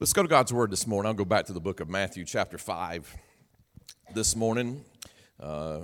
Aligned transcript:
Let's 0.00 0.12
go 0.12 0.22
to 0.22 0.28
God's 0.28 0.52
Word 0.52 0.70
this 0.70 0.86
morning. 0.86 1.08
I'll 1.08 1.14
go 1.14 1.24
back 1.24 1.46
to 1.46 1.52
the 1.52 1.60
book 1.60 1.80
of 1.80 1.88
Matthew, 1.88 2.24
chapter 2.24 2.56
5. 2.56 3.16
This 4.14 4.36
morning, 4.36 4.84
uh, 5.40 5.80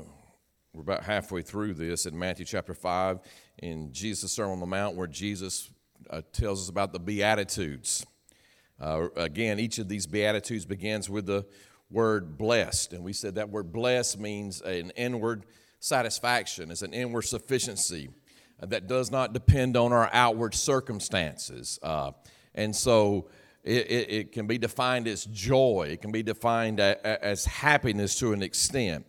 we're 0.72 0.82
about 0.82 1.02
halfway 1.02 1.42
through 1.42 1.74
this 1.74 2.06
in 2.06 2.16
Matthew 2.16 2.44
chapter 2.44 2.74
5 2.74 3.18
in 3.58 3.92
Jesus' 3.92 4.30
Sermon 4.30 4.52
on 4.52 4.60
the 4.60 4.66
Mount, 4.66 4.94
where 4.94 5.08
Jesus 5.08 5.68
uh, 6.10 6.22
tells 6.32 6.62
us 6.62 6.68
about 6.68 6.92
the 6.92 7.00
Beatitudes. 7.00 8.06
Uh, 8.80 9.08
again, 9.16 9.58
each 9.58 9.78
of 9.78 9.88
these 9.88 10.06
Beatitudes 10.06 10.64
begins 10.64 11.10
with 11.10 11.26
the 11.26 11.44
word 11.90 12.38
blessed. 12.38 12.92
And 12.92 13.02
we 13.02 13.12
said 13.12 13.34
that 13.34 13.50
word 13.50 13.72
blessed 13.72 14.20
means 14.20 14.60
an 14.60 14.90
inward 14.90 15.44
satisfaction, 15.80 16.70
it's 16.70 16.82
an 16.82 16.94
inward 16.94 17.22
sufficiency 17.22 18.10
that 18.60 18.86
does 18.86 19.10
not 19.10 19.32
depend 19.32 19.76
on 19.76 19.92
our 19.92 20.08
outward 20.12 20.54
circumstances. 20.54 21.80
Uh, 21.82 22.12
and 22.54 22.76
so, 22.76 23.26
it, 23.64 23.90
it, 23.90 24.10
it, 24.10 24.32
can 24.32 24.46
be 24.46 24.58
defined 24.58 25.08
as 25.08 25.24
joy, 25.24 25.88
it 25.90 26.02
can 26.02 26.12
be 26.12 26.22
defined 26.22 26.80
as 26.80 27.46
happiness 27.46 28.18
to 28.18 28.32
an 28.32 28.42
extent. 28.42 29.06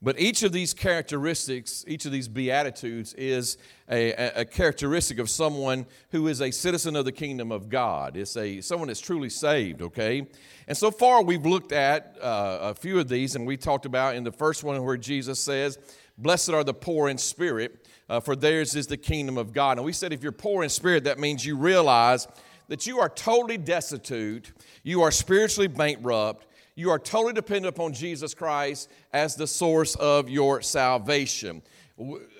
But 0.00 0.20
each 0.20 0.44
of 0.44 0.52
these 0.52 0.74
characteristics, 0.74 1.84
each 1.88 2.04
of 2.04 2.12
these 2.12 2.28
beatitudes, 2.28 3.14
is 3.14 3.58
a, 3.90 4.12
a, 4.42 4.44
characteristic 4.44 5.18
of 5.18 5.28
someone 5.28 5.86
who 6.10 6.28
is 6.28 6.40
a 6.40 6.52
citizen 6.52 6.94
of 6.94 7.04
the 7.04 7.10
kingdom 7.10 7.50
of 7.50 7.68
God. 7.68 8.16
It's 8.16 8.36
a 8.36 8.60
someone 8.60 8.86
that's 8.88 9.00
truly 9.00 9.28
saved. 9.28 9.82
Okay, 9.82 10.28
and 10.68 10.76
so 10.76 10.92
far 10.92 11.24
we've 11.24 11.44
looked 11.44 11.72
at 11.72 12.16
uh, 12.22 12.58
a 12.62 12.74
few 12.74 13.00
of 13.00 13.08
these, 13.08 13.34
and 13.34 13.44
we 13.44 13.56
talked 13.56 13.86
about 13.86 14.14
in 14.14 14.22
the 14.22 14.30
first 14.30 14.62
one 14.62 14.80
where 14.84 14.96
Jesus 14.96 15.40
says, 15.40 15.80
"Blessed 16.16 16.50
are 16.50 16.62
the 16.62 16.74
poor 16.74 17.08
in 17.08 17.18
spirit, 17.18 17.88
uh, 18.08 18.20
for 18.20 18.36
theirs 18.36 18.76
is 18.76 18.86
the 18.86 18.96
kingdom 18.96 19.36
of 19.36 19.52
God." 19.52 19.78
And 19.78 19.84
we 19.84 19.92
said, 19.92 20.12
if 20.12 20.22
you're 20.22 20.30
poor 20.30 20.62
in 20.62 20.70
spirit, 20.70 21.02
that 21.04 21.18
means 21.18 21.44
you 21.44 21.56
realize 21.56 22.28
that 22.68 22.86
you 22.86 23.00
are 23.00 23.08
totally 23.08 23.58
destitute, 23.58 24.52
you 24.82 25.02
are 25.02 25.10
spiritually 25.10 25.68
bankrupt, 25.68 26.46
you 26.78 26.90
are 26.90 26.98
totally 26.98 27.32
dependent 27.32 27.74
upon 27.74 27.92
Jesus 27.92 28.34
Christ 28.34 28.88
as 29.12 29.34
the 29.34 29.48
source 29.48 29.96
of 29.96 30.28
your 30.28 30.62
salvation. 30.62 31.60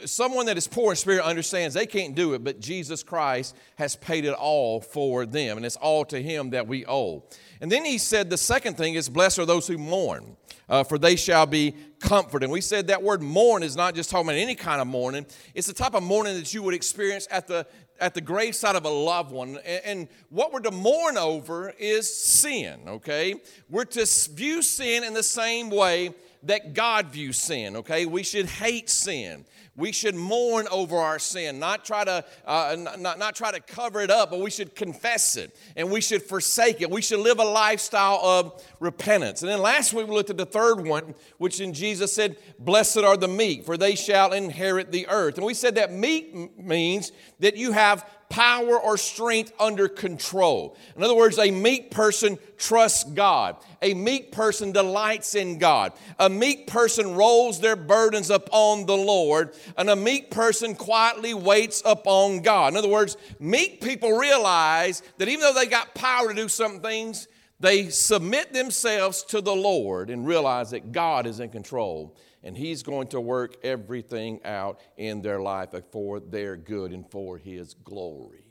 Someone 0.04 0.46
that 0.46 0.56
is 0.56 0.68
poor 0.68 0.92
in 0.92 0.96
spirit 0.96 1.24
understands 1.24 1.74
they 1.74 1.86
can't 1.86 2.14
do 2.14 2.34
it, 2.34 2.44
but 2.44 2.60
Jesus 2.60 3.02
Christ 3.02 3.56
has 3.74 3.96
paid 3.96 4.24
it 4.24 4.34
all 4.34 4.80
for 4.80 5.26
them, 5.26 5.56
and 5.56 5.66
it's 5.66 5.74
all 5.74 6.04
to 6.04 6.22
Him 6.22 6.50
that 6.50 6.68
we 6.68 6.86
owe. 6.86 7.24
And 7.60 7.72
then 7.72 7.84
He 7.84 7.98
said 7.98 8.30
the 8.30 8.36
second 8.36 8.76
thing 8.76 8.94
is, 8.94 9.08
Blessed 9.08 9.40
are 9.40 9.44
those 9.44 9.66
who 9.66 9.76
mourn, 9.76 10.36
uh, 10.68 10.84
for 10.84 10.96
they 10.96 11.16
shall 11.16 11.46
be 11.46 11.74
comforted. 11.98 12.44
And 12.44 12.52
we 12.52 12.60
said 12.60 12.86
that 12.86 13.02
word 13.02 13.20
mourn 13.20 13.64
is 13.64 13.74
not 13.74 13.96
just 13.96 14.10
talking 14.10 14.28
about 14.28 14.38
any 14.38 14.54
kind 14.54 14.80
of 14.80 14.86
mourning, 14.86 15.26
it's 15.52 15.66
the 15.66 15.72
type 15.72 15.94
of 15.94 16.04
mourning 16.04 16.36
that 16.36 16.54
you 16.54 16.62
would 16.62 16.74
experience 16.74 17.26
at 17.28 17.48
the 17.48 17.66
at 18.00 18.14
the 18.14 18.20
graveside 18.20 18.76
of 18.76 18.84
a 18.84 18.90
loved 18.90 19.32
one. 19.32 19.58
And 19.84 20.08
what 20.30 20.52
we're 20.52 20.60
to 20.60 20.70
mourn 20.70 21.18
over 21.18 21.70
is 21.78 22.12
sin, 22.12 22.80
okay? 22.86 23.34
We're 23.68 23.84
to 23.86 24.06
view 24.32 24.62
sin 24.62 25.04
in 25.04 25.14
the 25.14 25.22
same 25.22 25.70
way 25.70 26.14
that 26.44 26.74
God 26.74 27.06
views 27.08 27.36
sin, 27.36 27.76
okay? 27.76 28.06
We 28.06 28.22
should 28.22 28.46
hate 28.46 28.88
sin. 28.88 29.44
We 29.78 29.92
should 29.92 30.16
mourn 30.16 30.66
over 30.72 30.96
our 30.96 31.20
sin, 31.20 31.60
not 31.60 31.84
try 31.84 32.04
to 32.04 32.24
uh, 32.44 32.76
not, 32.98 33.16
not 33.16 33.36
try 33.36 33.52
to 33.52 33.60
cover 33.60 34.00
it 34.00 34.10
up, 34.10 34.30
but 34.30 34.40
we 34.40 34.50
should 34.50 34.74
confess 34.74 35.36
it 35.36 35.56
and 35.76 35.88
we 35.88 36.00
should 36.00 36.20
forsake 36.20 36.80
it. 36.80 36.90
We 36.90 37.00
should 37.00 37.20
live 37.20 37.38
a 37.38 37.44
lifestyle 37.44 38.18
of 38.24 38.64
repentance. 38.80 39.42
And 39.42 39.48
then 39.48 39.60
last 39.60 39.92
week 39.92 40.08
we 40.08 40.14
looked 40.14 40.30
at 40.30 40.36
the 40.36 40.46
third 40.46 40.84
one, 40.84 41.14
which 41.36 41.60
in 41.60 41.72
Jesus 41.72 42.12
said, 42.12 42.36
"Blessed 42.58 42.98
are 42.98 43.16
the 43.16 43.28
meek, 43.28 43.64
for 43.64 43.76
they 43.76 43.94
shall 43.94 44.32
inherit 44.32 44.90
the 44.90 45.06
earth." 45.08 45.36
And 45.36 45.46
we 45.46 45.54
said 45.54 45.76
that 45.76 45.92
meek 45.92 46.58
means 46.58 47.12
that 47.38 47.56
you 47.56 47.70
have 47.70 48.04
power 48.28 48.78
or 48.78 48.96
strength 48.96 49.52
under 49.58 49.88
control. 49.88 50.76
In 50.96 51.02
other 51.02 51.14
words, 51.14 51.38
a 51.38 51.50
meek 51.50 51.90
person 51.90 52.38
trusts 52.56 53.04
God. 53.04 53.56
A 53.80 53.94
meek 53.94 54.32
person 54.32 54.72
delights 54.72 55.34
in 55.34 55.58
God. 55.58 55.92
A 56.18 56.28
meek 56.28 56.66
person 56.66 57.14
rolls 57.14 57.60
their 57.60 57.76
burdens 57.76 58.30
upon 58.30 58.86
the 58.86 58.96
Lord. 58.96 59.54
And 59.76 59.88
a 59.88 59.96
meek 59.96 60.30
person 60.30 60.74
quietly 60.74 61.34
waits 61.34 61.82
upon 61.84 62.42
God. 62.42 62.72
In 62.72 62.76
other 62.76 62.88
words, 62.88 63.16
meek 63.40 63.80
people 63.80 64.12
realize 64.12 65.02
that 65.18 65.28
even 65.28 65.40
though 65.40 65.54
they 65.54 65.66
got 65.66 65.94
power 65.94 66.28
to 66.28 66.34
do 66.34 66.48
some 66.48 66.80
things, 66.80 67.28
they 67.60 67.88
submit 67.88 68.52
themselves 68.52 69.22
to 69.24 69.40
the 69.40 69.54
Lord 69.54 70.10
and 70.10 70.26
realize 70.26 70.70
that 70.70 70.92
God 70.92 71.26
is 71.26 71.40
in 71.40 71.48
control 71.48 72.14
and 72.42 72.56
He's 72.56 72.82
going 72.82 73.08
to 73.08 73.20
work 73.20 73.56
everything 73.62 74.40
out 74.44 74.80
in 74.96 75.22
their 75.22 75.40
life 75.40 75.70
for 75.92 76.20
their 76.20 76.56
good 76.56 76.92
and 76.92 77.10
for 77.10 77.38
His 77.38 77.74
glory. 77.74 78.44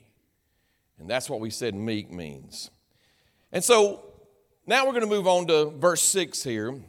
And 0.99 1.09
that's 1.09 1.29
what 1.29 1.39
we 1.39 1.49
said 1.49 1.75
meek 1.75 2.11
means. 2.11 2.71
And 3.51 3.63
so 3.63 4.03
now 4.65 4.85
we're 4.85 4.93
going 4.93 5.03
to 5.03 5.09
move 5.09 5.27
on 5.27 5.47
to 5.47 5.69
verse 5.69 6.01
6 6.01 6.43
here 6.43 6.79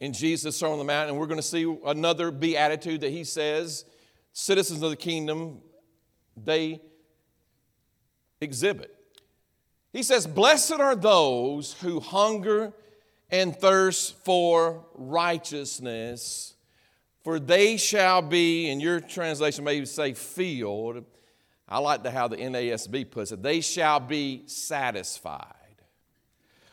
in 0.00 0.12
Jesus' 0.12 0.56
Sermon 0.56 0.74
on 0.74 0.78
the 0.78 0.84
Mount, 0.84 1.08
and 1.08 1.18
we're 1.18 1.26
going 1.26 1.40
to 1.40 1.42
see 1.42 1.78
another 1.86 2.30
beatitude 2.30 3.00
that 3.02 3.10
He 3.10 3.24
says 3.24 3.84
citizens 4.32 4.82
of 4.82 4.90
the 4.90 4.96
kingdom, 4.96 5.60
they 6.36 6.80
exhibit. 8.40 8.94
He 9.92 10.02
says, 10.02 10.26
Blessed 10.26 10.72
are 10.72 10.96
those 10.96 11.74
who 11.74 12.00
hunger 12.00 12.72
and 13.30 13.56
thirst 13.56 14.16
for 14.24 14.84
righteousness, 14.94 16.54
for 17.22 17.38
they 17.38 17.76
shall 17.76 18.22
be, 18.22 18.70
in 18.70 18.80
your 18.80 19.00
translation, 19.00 19.64
maybe 19.64 19.86
say 19.86 20.12
filled. 20.12 21.04
I 21.68 21.78
like 21.78 22.02
the 22.02 22.10
how 22.10 22.28
the 22.28 22.36
NASB 22.36 23.10
puts 23.10 23.32
it, 23.32 23.42
they 23.42 23.60
shall 23.60 24.00
be 24.00 24.42
satisfied. 24.46 25.54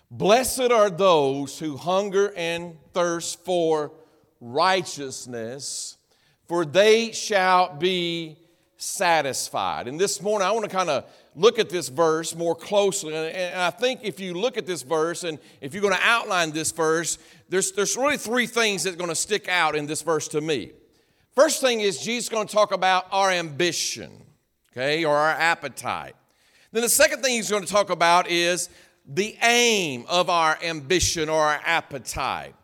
Blessed 0.10 0.72
are 0.72 0.90
those 0.90 1.58
who 1.58 1.78
hunger 1.78 2.34
and 2.36 2.76
thirst 2.94 3.44
for 3.46 3.94
righteousness, 4.42 5.96
for 6.48 6.66
they 6.66 7.14
shall 7.14 7.74
be 7.78 8.38
satisfied. 8.76 9.88
And 9.88 9.98
this 9.98 10.22
morning, 10.22 10.46
I 10.46 10.52
want 10.52 10.70
to 10.70 10.76
kind 10.76 10.90
of 10.90 11.06
look 11.36 11.60
at 11.60 11.70
this 11.70 11.88
verse 11.90 12.36
more 12.36 12.56
closely. 12.56 13.16
And 13.16 13.60
I 13.60 13.70
think 13.70 14.02
if 14.04 14.20
you 14.20 14.34
look 14.34 14.58
at 14.58 14.66
this 14.66 14.82
verse 14.82 15.24
and 15.24 15.40
if 15.62 15.74
you're 15.74 15.82
going 15.82 15.96
to 15.96 16.04
outline 16.04 16.52
this 16.52 16.72
verse, 16.72 17.18
there's, 17.50 17.72
there's 17.72 17.96
really 17.96 18.18
three 18.18 18.48
things 18.48 18.84
that 18.84 18.94
are 18.94 18.98
going 18.98 19.10
to 19.10 19.16
stick 19.16 19.48
out 19.48 19.76
in 19.76 19.86
this 19.86 20.02
verse 20.02 20.28
to 20.30 20.42
me. 20.42 20.72
First 21.34 21.62
thing 21.62 21.80
is 21.80 22.00
Jesus 22.00 22.26
is 22.26 22.30
going 22.30 22.48
to 22.48 22.54
talk 22.54 22.74
about 22.74 23.06
our 23.12 23.32
ambition, 23.32 24.12
okay, 24.72 25.06
or 25.06 25.16
our 25.16 25.32
appetite. 25.32 26.16
Then 26.74 26.84
the 26.84 26.90
second 26.90 27.22
thing 27.22 27.36
he's 27.36 27.50
going 27.50 27.66
to 27.66 27.72
talk 27.72 27.90
about 27.90 28.30
is 28.30 28.70
the 29.06 29.36
aim 29.42 30.06
of 30.10 30.30
our 30.30 30.58
ambition 30.64 31.30
or 31.30 31.42
our 31.42 31.62
appetite. 31.66 32.56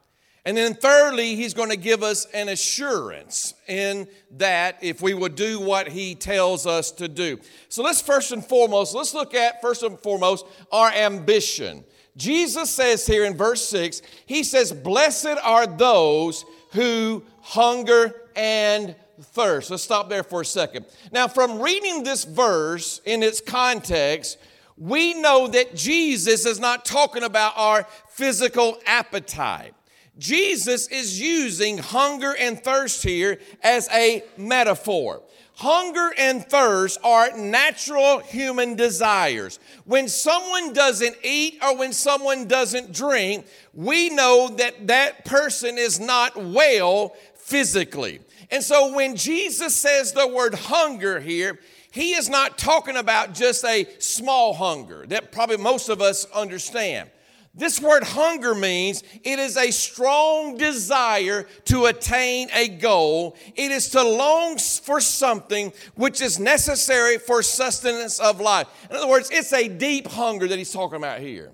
And 0.47 0.55
then, 0.55 0.75
thirdly, 0.75 1.35
he's 1.35 1.53
going 1.53 1.71
to 1.71 1.75
give 1.75 2.03
us 2.03 2.23
an 2.33 2.47
assurance 2.47 3.53
in 3.67 4.07
that 4.37 4.77
if 4.81 5.01
we 5.01 5.13
would 5.13 5.35
do 5.35 5.59
what 5.59 5.89
he 5.89 6.15
tells 6.15 6.65
us 6.65 6.89
to 6.91 7.09
do. 7.09 7.41
So, 7.67 7.83
let's 7.83 7.99
first 7.99 8.31
and 8.31 8.45
foremost, 8.45 8.95
let's 8.95 9.13
look 9.13 9.35
at 9.35 9.61
first 9.61 9.83
and 9.83 9.99
foremost 9.99 10.45
our 10.71 10.89
ambition. 10.89 11.83
Jesus 12.15 12.69
says 12.69 13.05
here 13.05 13.25
in 13.25 13.35
verse 13.35 13.67
6, 13.67 14.01
he 14.25 14.41
says, 14.41 14.71
Blessed 14.71 15.35
are 15.43 15.67
those 15.67 16.45
who 16.71 17.25
hunger 17.41 18.15
and 18.33 18.95
thirst. 19.19 19.69
Let's 19.69 19.83
stop 19.83 20.07
there 20.07 20.23
for 20.23 20.39
a 20.39 20.45
second. 20.45 20.85
Now, 21.11 21.27
from 21.27 21.61
reading 21.61 22.03
this 22.03 22.23
verse 22.23 23.01
in 23.03 23.21
its 23.21 23.41
context, 23.41 24.37
we 24.77 25.13
know 25.13 25.49
that 25.49 25.75
Jesus 25.75 26.45
is 26.45 26.57
not 26.57 26.85
talking 26.85 27.23
about 27.23 27.51
our 27.57 27.85
physical 28.11 28.77
appetite. 28.85 29.73
Jesus 30.17 30.87
is 30.87 31.19
using 31.19 31.77
hunger 31.77 32.35
and 32.37 32.61
thirst 32.61 33.03
here 33.03 33.39
as 33.63 33.89
a 33.91 34.23
metaphor. 34.37 35.21
Hunger 35.55 36.11
and 36.17 36.45
thirst 36.45 36.99
are 37.03 37.35
natural 37.35 38.19
human 38.19 38.75
desires. 38.75 39.59
When 39.85 40.07
someone 40.07 40.73
doesn't 40.73 41.15
eat 41.23 41.57
or 41.63 41.75
when 41.75 41.93
someone 41.93 42.47
doesn't 42.47 42.93
drink, 42.93 43.47
we 43.73 44.09
know 44.09 44.49
that 44.57 44.87
that 44.87 45.25
person 45.25 45.79
is 45.79 45.99
not 45.99 46.37
well 46.37 47.15
physically. 47.35 48.19
And 48.51 48.63
so 48.63 48.93
when 48.93 49.15
Jesus 49.15 49.75
says 49.75 50.13
the 50.13 50.27
word 50.27 50.53
hunger 50.53 51.19
here, 51.19 51.59
he 51.89 52.13
is 52.13 52.29
not 52.29 52.59
talking 52.59 52.95
about 52.95 53.33
just 53.33 53.65
a 53.65 53.87
small 53.97 54.53
hunger 54.53 55.05
that 55.07 55.31
probably 55.31 55.57
most 55.57 55.89
of 55.89 56.01
us 56.01 56.25
understand. 56.25 57.09
This 57.57 57.81
word 57.81 58.03
hunger 58.03 58.53
means 58.53 59.03
it 59.23 59.39
is 59.39 59.57
a 59.57 59.71
strong 59.71 60.57
desire 60.57 61.47
to 61.65 61.85
attain 61.85 62.49
a 62.53 62.67
goal. 62.67 63.35
It 63.55 63.71
is 63.71 63.89
to 63.89 64.03
long 64.03 64.59
for 64.59 65.01
something 65.01 65.73
which 65.95 66.21
is 66.21 66.39
necessary 66.39 67.17
for 67.17 67.41
sustenance 67.41 68.19
of 68.19 68.39
life. 68.39 68.67
In 68.91 68.95
other 68.95 69.07
words, 69.07 69.31
it's 69.31 69.51
a 69.53 69.67
deep 69.67 70.07
hunger 70.07 70.47
that 70.47 70.55
he's 70.55 70.71
talking 70.71 70.97
about 70.97 71.19
here. 71.19 71.51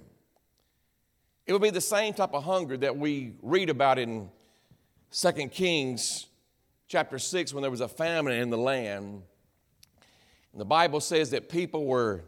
It 1.46 1.54
would 1.54 1.62
be 1.62 1.70
the 1.70 1.80
same 1.80 2.14
type 2.14 2.34
of 2.34 2.44
hunger 2.44 2.76
that 2.78 2.98
we 2.98 3.36
read 3.42 3.70
about 3.70 3.98
in 3.98 4.30
2 5.12 5.32
Kings 5.48 6.28
chapter 6.90 7.18
6 7.18 7.54
when 7.54 7.62
there 7.62 7.72
was 7.72 7.82
a 7.82 7.88
famine 7.88 8.34
in 8.34 8.50
the 8.50 8.58
land. 8.58 9.24
And 10.52 10.60
the 10.60 10.66
Bible 10.66 11.00
says 11.00 11.30
that 11.30 11.48
people 11.48 11.86
were 11.86 12.26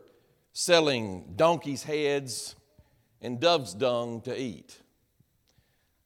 selling 0.54 1.34
donkeys' 1.36 1.84
heads 1.84 2.56
and 3.26 3.40
dove's 3.40 3.74
dung 3.74 4.22
to 4.22 4.40
eat. 4.40 4.80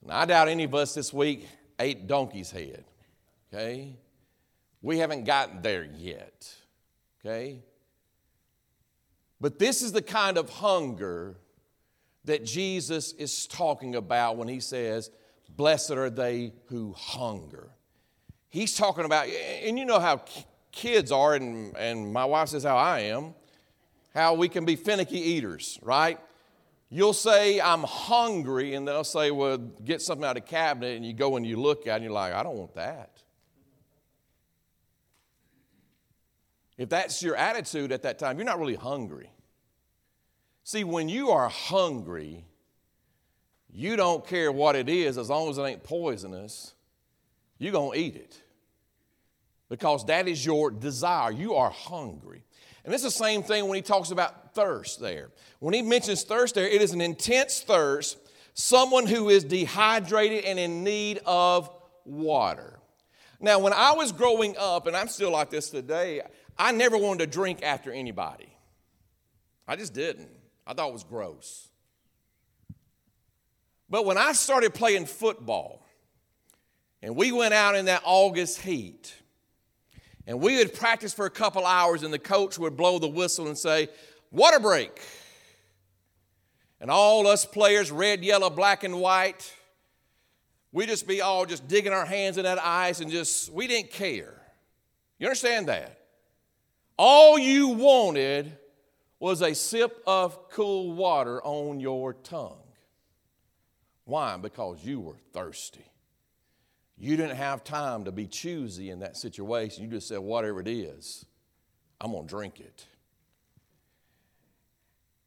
And 0.02 0.12
I 0.12 0.24
doubt 0.24 0.48
any 0.48 0.64
of 0.64 0.74
us 0.74 0.94
this 0.94 1.12
week 1.12 1.46
ate 1.78 2.08
donkey's 2.08 2.50
head, 2.50 2.86
okay? 3.54 3.98
We 4.82 5.00
haven't 5.00 5.26
gotten 5.26 5.62
there 5.62 5.84
yet, 5.84 6.56
okay? 7.20 7.62
But 9.42 9.60
this 9.60 9.82
is 9.82 9.92
the 9.92 10.02
kind 10.02 10.38
of 10.38 10.50
hunger 10.50 11.36
that 12.24 12.46
Jesus 12.46 13.12
is 13.12 13.48
talking 13.48 13.96
about 13.96 14.38
when 14.38 14.48
he 14.48 14.62
says, 14.62 15.12
Blessed 15.50 15.92
are 15.92 16.10
they 16.10 16.54
who 16.68 16.94
hunger. 16.94 17.70
He's 18.48 18.76
talking 18.76 19.04
about, 19.04 19.28
and 19.28 19.78
you 19.78 19.84
know 19.84 20.00
how 20.00 20.24
kids 20.72 21.12
are, 21.12 21.36
and, 21.36 21.76
and 21.76 22.14
my 22.14 22.24
wife 22.24 22.50
says 22.50 22.64
how 22.64 22.78
I 22.78 23.02
am, 23.02 23.34
how 24.14 24.36
we 24.36 24.48
can 24.48 24.64
be 24.64 24.78
finicky 24.78 25.20
eaters, 25.20 25.78
right? 25.82 26.18
You'll 26.90 27.14
say, 27.14 27.62
I'm 27.62 27.84
hungry, 27.84 28.74
and 28.74 28.88
they'll 28.88 29.04
say, 29.04 29.30
Well, 29.30 29.58
get 29.58 30.02
something 30.02 30.26
out 30.26 30.38
of 30.38 30.44
the 30.44 30.50
cabinet, 30.50 30.96
and 30.96 31.06
you 31.06 31.14
go 31.14 31.38
and 31.38 31.46
you 31.46 31.58
look 31.58 31.86
at 31.86 31.92
it, 31.92 31.96
and 31.96 32.04
you're 32.06 32.14
like, 32.14 32.34
I 32.34 32.42
don't 32.42 32.56
want 32.56 32.76
that. 32.76 33.22
If 36.78 36.90
that's 36.90 37.22
your 37.22 37.36
attitude 37.36 37.92
at 37.92 38.04
that 38.04 38.18
time, 38.18 38.38
you're 38.38 38.46
not 38.46 38.58
really 38.58 38.76
hungry. 38.76 39.30
See, 40.64 40.84
when 40.84 41.10
you 41.10 41.30
are 41.30 41.50
hungry, 41.50 42.46
you 43.72 43.96
don't 43.96 44.26
care 44.26 44.52
what 44.52 44.76
it 44.76 44.90
is 44.90 45.18
as 45.18 45.30
long 45.30 45.50
as 45.50 45.58
it 45.58 45.64
ain't 45.64 45.84
poisonous, 45.84 46.74
you're 47.58 47.72
going 47.72 47.92
to 47.92 48.00
eat 48.00 48.16
it 48.16 48.42
because 49.68 50.06
that 50.06 50.28
is 50.28 50.46
your 50.46 50.72
desire. 50.72 51.32
You 51.32 51.56
are 51.56 51.70
hungry. 51.70 52.44
And 52.84 52.94
it's 52.94 53.04
the 53.04 53.12
same 53.12 53.44
thing 53.44 53.68
when 53.68 53.76
he 53.76 53.82
talks 53.82 54.12
about 54.12 54.54
thirst 54.54 55.00
there. 55.00 55.32
When 55.60 55.74
he 55.74 55.82
mentions 55.82 56.24
thirst 56.24 56.56
there, 56.56 56.68
it 56.68 56.82
is 56.82 56.94
an 56.94 57.02
intense 57.02 57.62
thirst, 57.62 58.18
someone 58.54 59.06
who 59.06 59.30
is 59.30 59.44
dehydrated 59.44 60.46
and 60.46 60.58
in 60.58 60.84
need 60.84 61.20
of 61.26 61.70
water. 62.06 62.80
Now, 63.40 63.60
when 63.60 63.74
I 63.74 63.94
was 63.94 64.12
growing 64.12 64.56
up, 64.58 64.88
and 64.88 64.96
I'm 64.96 65.08
still 65.08 65.32
like 65.32 65.50
this 65.50 65.70
today, 65.70 66.22
I 66.58 66.72
never 66.72 66.98
wanted 66.98 67.20
to 67.20 67.28
drink 67.28 67.64
after 67.64 67.92
anybody. 67.92 68.50
I 69.68 69.76
just 69.76 69.94
didn't. 69.94 70.30
I 70.68 70.74
thought 70.74 70.90
it 70.90 70.94
was 70.94 71.04
gross. 71.04 71.70
But 73.90 74.06
when 74.06 74.18
I 74.18 74.34
started 74.34 74.74
playing 74.74 75.06
football, 75.06 75.86
and 77.02 77.16
we 77.16 77.32
went 77.32 77.54
out 77.54 77.76
in 77.76 77.86
that 77.86 78.02
August 78.04 78.62
heat, 78.62 79.14
and 80.30 80.40
we 80.40 80.58
would 80.58 80.76
practice 80.76 81.12
for 81.12 81.26
a 81.26 81.30
couple 81.32 81.66
hours, 81.66 82.04
and 82.04 82.14
the 82.14 82.20
coach 82.20 82.60
would 82.60 82.78
blow 82.78 83.00
the 83.00 83.08
whistle 83.08 83.48
and 83.48 83.58
say, 83.58 83.90
Water 84.30 84.60
break. 84.60 85.02
And 86.80 86.92
all 86.92 87.26
us 87.26 87.46
players, 87.46 87.92
red, 87.92 88.24
yellow, 88.24 88.52
black, 88.52 88.84
and 88.84 89.00
white—we'd 89.02 90.88
just 90.88 91.08
be 91.08 91.22
all 91.22 91.48
just 91.48 91.68
digging 91.68 91.94
our 91.94 92.06
hands 92.06 92.38
in 92.38 92.44
that 92.44 92.64
ice 92.64 93.00
and 93.00 93.10
just, 93.10 93.52
we 93.52 93.66
didn't 93.66 93.90
care. 93.90 94.40
You 95.18 95.26
understand 95.26 95.68
that? 95.68 96.00
All 96.96 97.40
you 97.40 97.70
wanted 97.70 98.56
was 99.20 99.42
a 99.42 99.56
sip 99.56 100.00
of 100.06 100.52
cool 100.52 100.94
water 100.94 101.42
on 101.44 101.80
your 101.80 102.14
tongue. 102.14 102.62
Why? 104.06 104.38
Because 104.38 104.86
you 104.86 105.00
were 105.00 105.18
thirsty. 105.34 105.89
You 107.00 107.16
didn't 107.16 107.38
have 107.38 107.64
time 107.64 108.04
to 108.06 108.12
be 108.12 108.28
choosy 108.28 108.90
in 108.90 109.00
that 109.00 109.16
situation. 109.16 109.86
You 109.86 109.90
just 109.90 110.10
said, 110.10 110.20
whatever 110.20 110.60
it 110.60 110.68
is, 110.68 111.26
I'm 112.02 112.12
going 112.12 112.28
to 112.28 112.30
drink 112.30 112.60
it. 112.60 112.86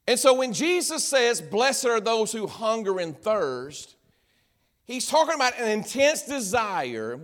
And 0.06 0.18
so 0.18 0.34
when 0.34 0.52
Jesus 0.52 1.02
says, 1.02 1.40
Blessed 1.40 1.86
are 1.86 2.00
those 2.00 2.30
who 2.30 2.46
hunger 2.46 2.98
and 2.98 3.16
thirst, 3.16 3.96
he's 4.84 5.06
talking 5.06 5.34
about 5.34 5.58
an 5.58 5.70
intense 5.70 6.22
desire, 6.22 7.18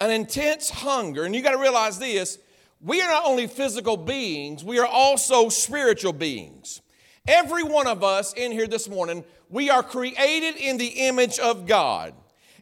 an 0.00 0.10
intense 0.10 0.70
hunger. 0.70 1.24
And 1.24 1.34
you 1.34 1.42
got 1.42 1.52
to 1.52 1.58
realize 1.58 1.98
this 1.98 2.38
we 2.80 3.02
are 3.02 3.10
not 3.10 3.24
only 3.26 3.48
physical 3.48 3.96
beings, 3.96 4.62
we 4.62 4.78
are 4.78 4.86
also 4.86 5.48
spiritual 5.48 6.12
beings. 6.12 6.80
Every 7.26 7.64
one 7.64 7.88
of 7.88 8.04
us 8.04 8.32
in 8.34 8.52
here 8.52 8.68
this 8.68 8.88
morning, 8.88 9.24
we 9.50 9.70
are 9.70 9.82
created 9.82 10.56
in 10.56 10.76
the 10.76 10.86
image 10.86 11.40
of 11.40 11.66
God. 11.66 12.14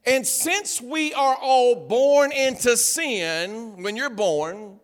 And 0.06 0.24
since 0.24 0.80
we 0.80 1.12
are 1.14 1.36
all 1.40 1.88
born 1.88 2.30
into 2.30 2.76
sin, 2.76 3.82
when 3.82 3.96
you're 3.96 4.08
born, 4.08 4.78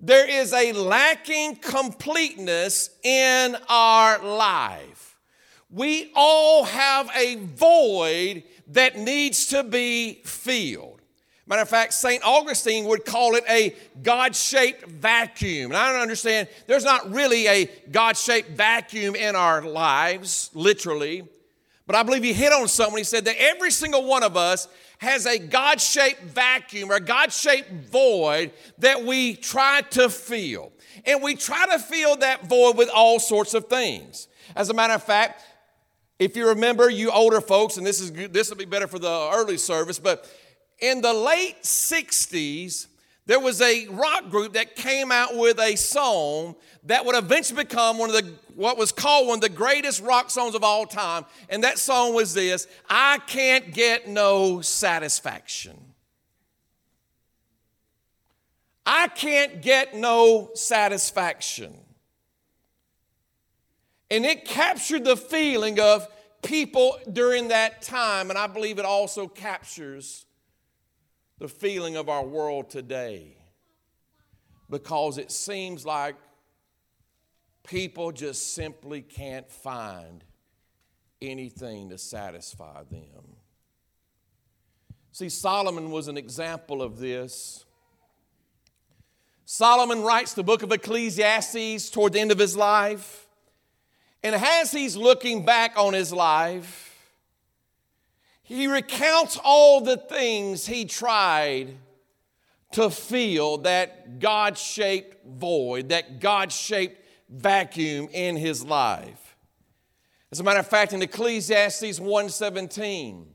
there 0.00 0.28
is 0.28 0.54
a 0.54 0.72
lacking 0.72 1.56
completeness 1.56 2.88
in 3.04 3.56
our 3.68 4.18
life. 4.24 5.18
We 5.70 6.10
all 6.14 6.64
have 6.64 7.10
a 7.14 7.36
void 7.36 8.44
that 8.68 8.96
needs 8.96 9.48
to 9.48 9.62
be 9.62 10.22
filled. 10.24 11.00
Matter 11.46 11.62
of 11.62 11.68
fact, 11.68 11.92
St. 11.92 12.22
Augustine 12.24 12.86
would 12.86 13.04
call 13.04 13.34
it 13.34 13.44
a 13.48 13.76
God 14.02 14.34
shaped 14.34 14.86
vacuum. 14.88 15.70
And 15.70 15.76
I 15.76 15.92
don't 15.92 16.00
understand, 16.00 16.48
there's 16.66 16.84
not 16.84 17.12
really 17.12 17.46
a 17.46 17.66
God 17.90 18.16
shaped 18.16 18.50
vacuum 18.50 19.14
in 19.14 19.36
our 19.36 19.60
lives, 19.60 20.50
literally. 20.54 21.24
But 21.92 21.98
I 21.98 22.04
believe 22.04 22.22
he 22.22 22.32
hit 22.32 22.54
on 22.54 22.68
something. 22.68 22.96
He 22.96 23.04
said 23.04 23.26
that 23.26 23.36
every 23.38 23.70
single 23.70 24.06
one 24.06 24.22
of 24.22 24.34
us 24.34 24.66
has 24.96 25.26
a 25.26 25.38
God 25.38 25.78
shaped 25.78 26.22
vacuum 26.22 26.90
or 26.90 26.98
God 26.98 27.30
shaped 27.30 27.70
void 27.70 28.50
that 28.78 29.04
we 29.04 29.36
try 29.36 29.82
to 29.90 30.08
fill. 30.08 30.72
And 31.04 31.22
we 31.22 31.34
try 31.34 31.66
to 31.66 31.78
fill 31.78 32.16
that 32.16 32.48
void 32.48 32.78
with 32.78 32.88
all 32.88 33.20
sorts 33.20 33.52
of 33.52 33.66
things. 33.66 34.28
As 34.56 34.70
a 34.70 34.74
matter 34.74 34.94
of 34.94 35.02
fact, 35.02 35.42
if 36.18 36.34
you 36.34 36.48
remember, 36.48 36.88
you 36.88 37.10
older 37.10 37.42
folks, 37.42 37.76
and 37.76 37.86
this 37.86 38.00
is 38.00 38.10
this 38.30 38.48
will 38.48 38.56
be 38.56 38.64
better 38.64 38.86
for 38.86 38.98
the 38.98 39.30
early 39.34 39.58
service, 39.58 39.98
but 39.98 40.26
in 40.78 41.02
the 41.02 41.12
late 41.12 41.62
60s, 41.62 42.86
there 43.26 43.38
was 43.38 43.60
a 43.60 43.86
rock 43.88 44.30
group 44.30 44.54
that 44.54 44.74
came 44.74 45.12
out 45.12 45.36
with 45.36 45.60
a 45.60 45.76
song 45.76 46.56
that 46.84 47.04
would 47.04 47.14
eventually 47.14 47.62
become 47.62 47.98
one 47.98 48.10
of 48.10 48.16
the 48.16 48.32
what 48.56 48.76
was 48.76 48.90
called 48.90 49.28
one 49.28 49.36
of 49.36 49.40
the 49.40 49.48
greatest 49.48 50.02
rock 50.02 50.28
songs 50.28 50.54
of 50.54 50.64
all 50.64 50.86
time. 50.86 51.24
And 51.48 51.62
that 51.64 51.78
song 51.78 52.14
was 52.14 52.34
this 52.34 52.66
i 52.90 53.18
can't 53.26 53.72
get 53.72 54.08
no 54.08 54.60
satisfaction. 54.60 55.78
I 58.84 59.06
can't 59.06 59.62
get 59.62 59.94
no 59.94 60.50
satisfaction. 60.54 61.72
And 64.10 64.26
it 64.26 64.44
captured 64.44 65.04
the 65.04 65.16
feeling 65.16 65.78
of 65.78 66.08
people 66.42 66.98
during 67.12 67.48
that 67.48 67.82
time 67.82 68.28
and 68.28 68.38
i 68.38 68.48
believe 68.48 68.80
it 68.80 68.84
also 68.84 69.28
captures 69.28 70.26
the 71.42 71.48
feeling 71.48 71.96
of 71.96 72.08
our 72.08 72.24
world 72.24 72.70
today 72.70 73.36
because 74.70 75.18
it 75.18 75.32
seems 75.32 75.84
like 75.84 76.14
people 77.64 78.12
just 78.12 78.54
simply 78.54 79.02
can't 79.02 79.50
find 79.50 80.22
anything 81.20 81.90
to 81.90 81.98
satisfy 81.98 82.84
them. 82.84 83.24
See, 85.10 85.28
Solomon 85.28 85.90
was 85.90 86.06
an 86.06 86.16
example 86.16 86.80
of 86.80 87.00
this. 87.00 87.64
Solomon 89.44 90.02
writes 90.02 90.34
the 90.34 90.44
book 90.44 90.62
of 90.62 90.70
Ecclesiastes 90.70 91.90
toward 91.90 92.12
the 92.12 92.20
end 92.20 92.30
of 92.30 92.38
his 92.38 92.56
life. 92.56 93.26
And 94.22 94.36
as 94.36 94.70
he's 94.70 94.96
looking 94.96 95.44
back 95.44 95.76
on 95.76 95.92
his 95.92 96.12
life, 96.12 96.91
he 98.42 98.66
recounts 98.66 99.38
all 99.42 99.80
the 99.80 99.96
things 99.96 100.66
he 100.66 100.84
tried 100.84 101.76
to 102.72 102.90
fill 102.90 103.58
that 103.58 104.18
God 104.18 104.58
shaped 104.58 105.26
void, 105.26 105.90
that 105.90 106.20
God 106.20 106.50
shaped 106.52 107.04
vacuum 107.28 108.08
in 108.12 108.36
his 108.36 108.64
life. 108.64 109.36
As 110.30 110.40
a 110.40 110.42
matter 110.42 110.60
of 110.60 110.66
fact, 110.66 110.92
in 110.92 111.02
Ecclesiastes 111.02 112.00
1:17, 112.00 113.26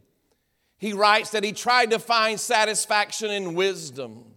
he 0.80 0.94
writes 0.94 1.32
that 1.32 1.44
he 1.44 1.52
tried 1.52 1.92
to 1.92 2.00
find 2.00 2.40
satisfaction 2.40 3.32
in 3.32 3.56
wisdom. 3.56 4.36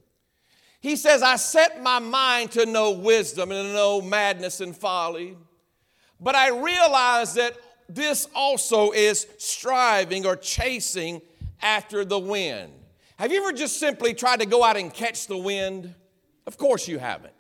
He 0.80 0.96
says, 0.96 1.22
I 1.22 1.36
set 1.36 1.82
my 1.82 1.98
mind 1.98 2.52
to 2.52 2.64
know 2.64 2.90
wisdom 2.92 3.52
and 3.52 3.68
to 3.68 3.72
know 3.74 4.00
madness 4.00 4.60
and 4.60 4.74
folly, 4.74 5.36
but 6.18 6.34
I 6.34 6.48
realized 6.48 7.36
that 7.36 7.54
this 7.94 8.28
also 8.34 8.92
is 8.92 9.26
striving 9.38 10.26
or 10.26 10.36
chasing 10.36 11.20
after 11.60 12.04
the 12.04 12.18
wind. 12.18 12.72
Have 13.16 13.32
you 13.32 13.42
ever 13.42 13.52
just 13.52 13.78
simply 13.78 14.14
tried 14.14 14.40
to 14.40 14.46
go 14.46 14.64
out 14.64 14.76
and 14.76 14.92
catch 14.92 15.26
the 15.26 15.36
wind? 15.36 15.94
Of 16.46 16.56
course 16.56 16.88
you 16.88 16.98
haven't. 16.98 17.34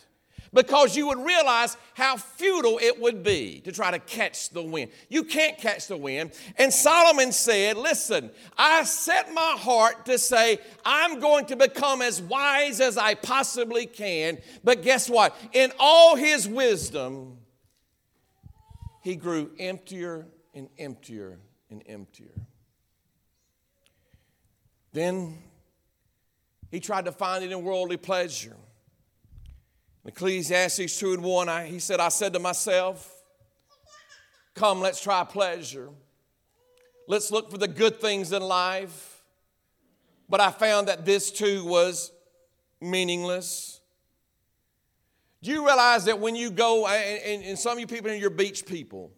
Because 0.52 0.96
you 0.96 1.06
would 1.06 1.24
realize 1.24 1.76
how 1.94 2.16
futile 2.16 2.78
it 2.82 3.00
would 3.00 3.22
be 3.22 3.60
to 3.60 3.70
try 3.70 3.92
to 3.92 4.00
catch 4.00 4.50
the 4.50 4.62
wind. 4.62 4.90
You 5.08 5.22
can't 5.22 5.56
catch 5.56 5.86
the 5.86 5.96
wind. 5.96 6.32
And 6.58 6.72
Solomon 6.72 7.30
said, 7.30 7.76
Listen, 7.76 8.32
I 8.58 8.82
set 8.82 9.32
my 9.32 9.54
heart 9.56 10.06
to 10.06 10.18
say, 10.18 10.58
I'm 10.84 11.20
going 11.20 11.46
to 11.46 11.56
become 11.56 12.02
as 12.02 12.20
wise 12.20 12.80
as 12.80 12.98
I 12.98 13.14
possibly 13.14 13.86
can. 13.86 14.38
But 14.64 14.82
guess 14.82 15.08
what? 15.08 15.36
In 15.52 15.72
all 15.78 16.16
his 16.16 16.48
wisdom, 16.48 17.38
he 19.02 19.14
grew 19.14 19.52
emptier 19.58 20.26
and 20.54 20.68
emptier 20.78 21.38
and 21.70 21.82
emptier. 21.86 22.34
Then 24.92 25.38
he 26.70 26.80
tried 26.80 27.04
to 27.04 27.12
find 27.12 27.44
it 27.44 27.52
in 27.52 27.62
worldly 27.62 27.96
pleasure. 27.96 28.56
Ecclesiastes 30.04 30.98
2 30.98 31.14
and 31.14 31.22
1, 31.22 31.48
I, 31.48 31.66
he 31.66 31.78
said, 31.78 32.00
I 32.00 32.08
said 32.08 32.32
to 32.32 32.38
myself, 32.38 33.16
Come, 34.54 34.80
let's 34.80 35.00
try 35.00 35.24
pleasure. 35.24 35.88
Let's 37.06 37.30
look 37.30 37.50
for 37.50 37.58
the 37.58 37.68
good 37.68 38.00
things 38.00 38.32
in 38.32 38.42
life. 38.42 39.22
But 40.28 40.40
I 40.40 40.50
found 40.50 40.88
that 40.88 41.04
this 41.04 41.30
too 41.30 41.64
was 41.64 42.12
meaningless. 42.80 43.80
Do 45.42 45.50
you 45.50 45.64
realize 45.64 46.04
that 46.04 46.18
when 46.18 46.36
you 46.36 46.50
go, 46.50 46.86
and, 46.86 47.42
and 47.42 47.58
some 47.58 47.72
of 47.72 47.80
you 47.80 47.86
people 47.86 48.10
are 48.10 48.14
your 48.14 48.30
beach 48.30 48.66
people, 48.66 49.10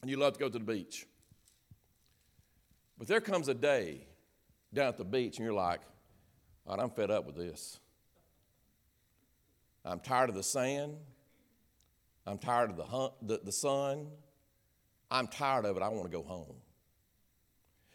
and 0.00 0.10
you 0.10 0.16
love 0.16 0.34
to 0.34 0.38
go 0.38 0.48
to 0.48 0.58
the 0.58 0.64
beach. 0.64 1.06
But 2.98 3.08
there 3.08 3.20
comes 3.20 3.48
a 3.48 3.54
day 3.54 4.06
down 4.72 4.88
at 4.88 4.96
the 4.96 5.04
beach, 5.04 5.38
and 5.38 5.44
you're 5.44 5.54
like, 5.54 5.80
right, 6.66 6.78
I'm 6.78 6.90
fed 6.90 7.10
up 7.10 7.26
with 7.26 7.36
this. 7.36 7.78
I'm 9.84 10.00
tired 10.00 10.28
of 10.28 10.34
the 10.34 10.42
sand. 10.42 10.96
I'm 12.26 12.38
tired 12.38 12.70
of 12.70 12.76
the, 12.76 13.12
the, 13.22 13.40
the 13.44 13.52
sun. 13.52 14.08
I'm 15.10 15.28
tired 15.28 15.64
of 15.64 15.76
it. 15.76 15.82
I 15.82 15.88
want 15.88 16.10
to 16.10 16.16
go 16.16 16.22
home. 16.22 16.56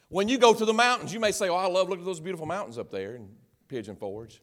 When 0.07 0.27
you 0.27 0.37
go 0.37 0.53
to 0.53 0.65
the 0.65 0.73
mountains, 0.73 1.13
you 1.13 1.19
may 1.19 1.31
say, 1.31 1.49
Oh, 1.49 1.55
I 1.55 1.67
love 1.67 1.89
looking 1.89 2.03
at 2.03 2.05
those 2.05 2.19
beautiful 2.19 2.45
mountains 2.45 2.77
up 2.77 2.91
there 2.91 3.15
in 3.15 3.29
Pigeon 3.67 3.95
Forge. 3.95 4.41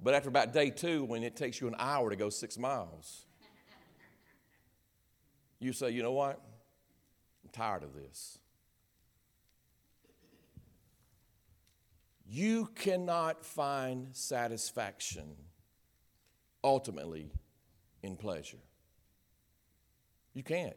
But 0.00 0.14
after 0.14 0.28
about 0.28 0.52
day 0.52 0.70
two, 0.70 1.04
when 1.04 1.22
it 1.22 1.36
takes 1.36 1.60
you 1.60 1.68
an 1.68 1.76
hour 1.78 2.10
to 2.10 2.16
go 2.16 2.28
six 2.28 2.58
miles, 2.58 3.26
you 5.58 5.72
say, 5.72 5.90
You 5.90 6.02
know 6.02 6.12
what? 6.12 6.40
I'm 7.44 7.50
tired 7.52 7.82
of 7.82 7.94
this. 7.94 8.38
You 12.28 12.68
cannot 12.74 13.44
find 13.44 14.08
satisfaction 14.12 15.36
ultimately 16.64 17.30
in 18.02 18.16
pleasure. 18.16 18.58
You 20.34 20.42
can't. 20.42 20.76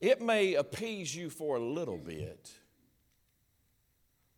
It 0.00 0.20
may 0.20 0.54
appease 0.54 1.14
you 1.14 1.30
for 1.30 1.56
a 1.56 1.60
little 1.60 1.98
bit, 1.98 2.50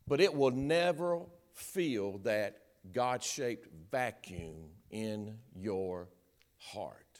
but 0.07 0.21
it 0.21 0.33
will 0.33 0.51
never 0.51 1.21
fill 1.53 2.19
that 2.19 2.57
God 2.91 3.23
shaped 3.23 3.67
vacuum 3.91 4.69
in 4.91 5.37
your 5.55 6.09
heart. 6.57 7.12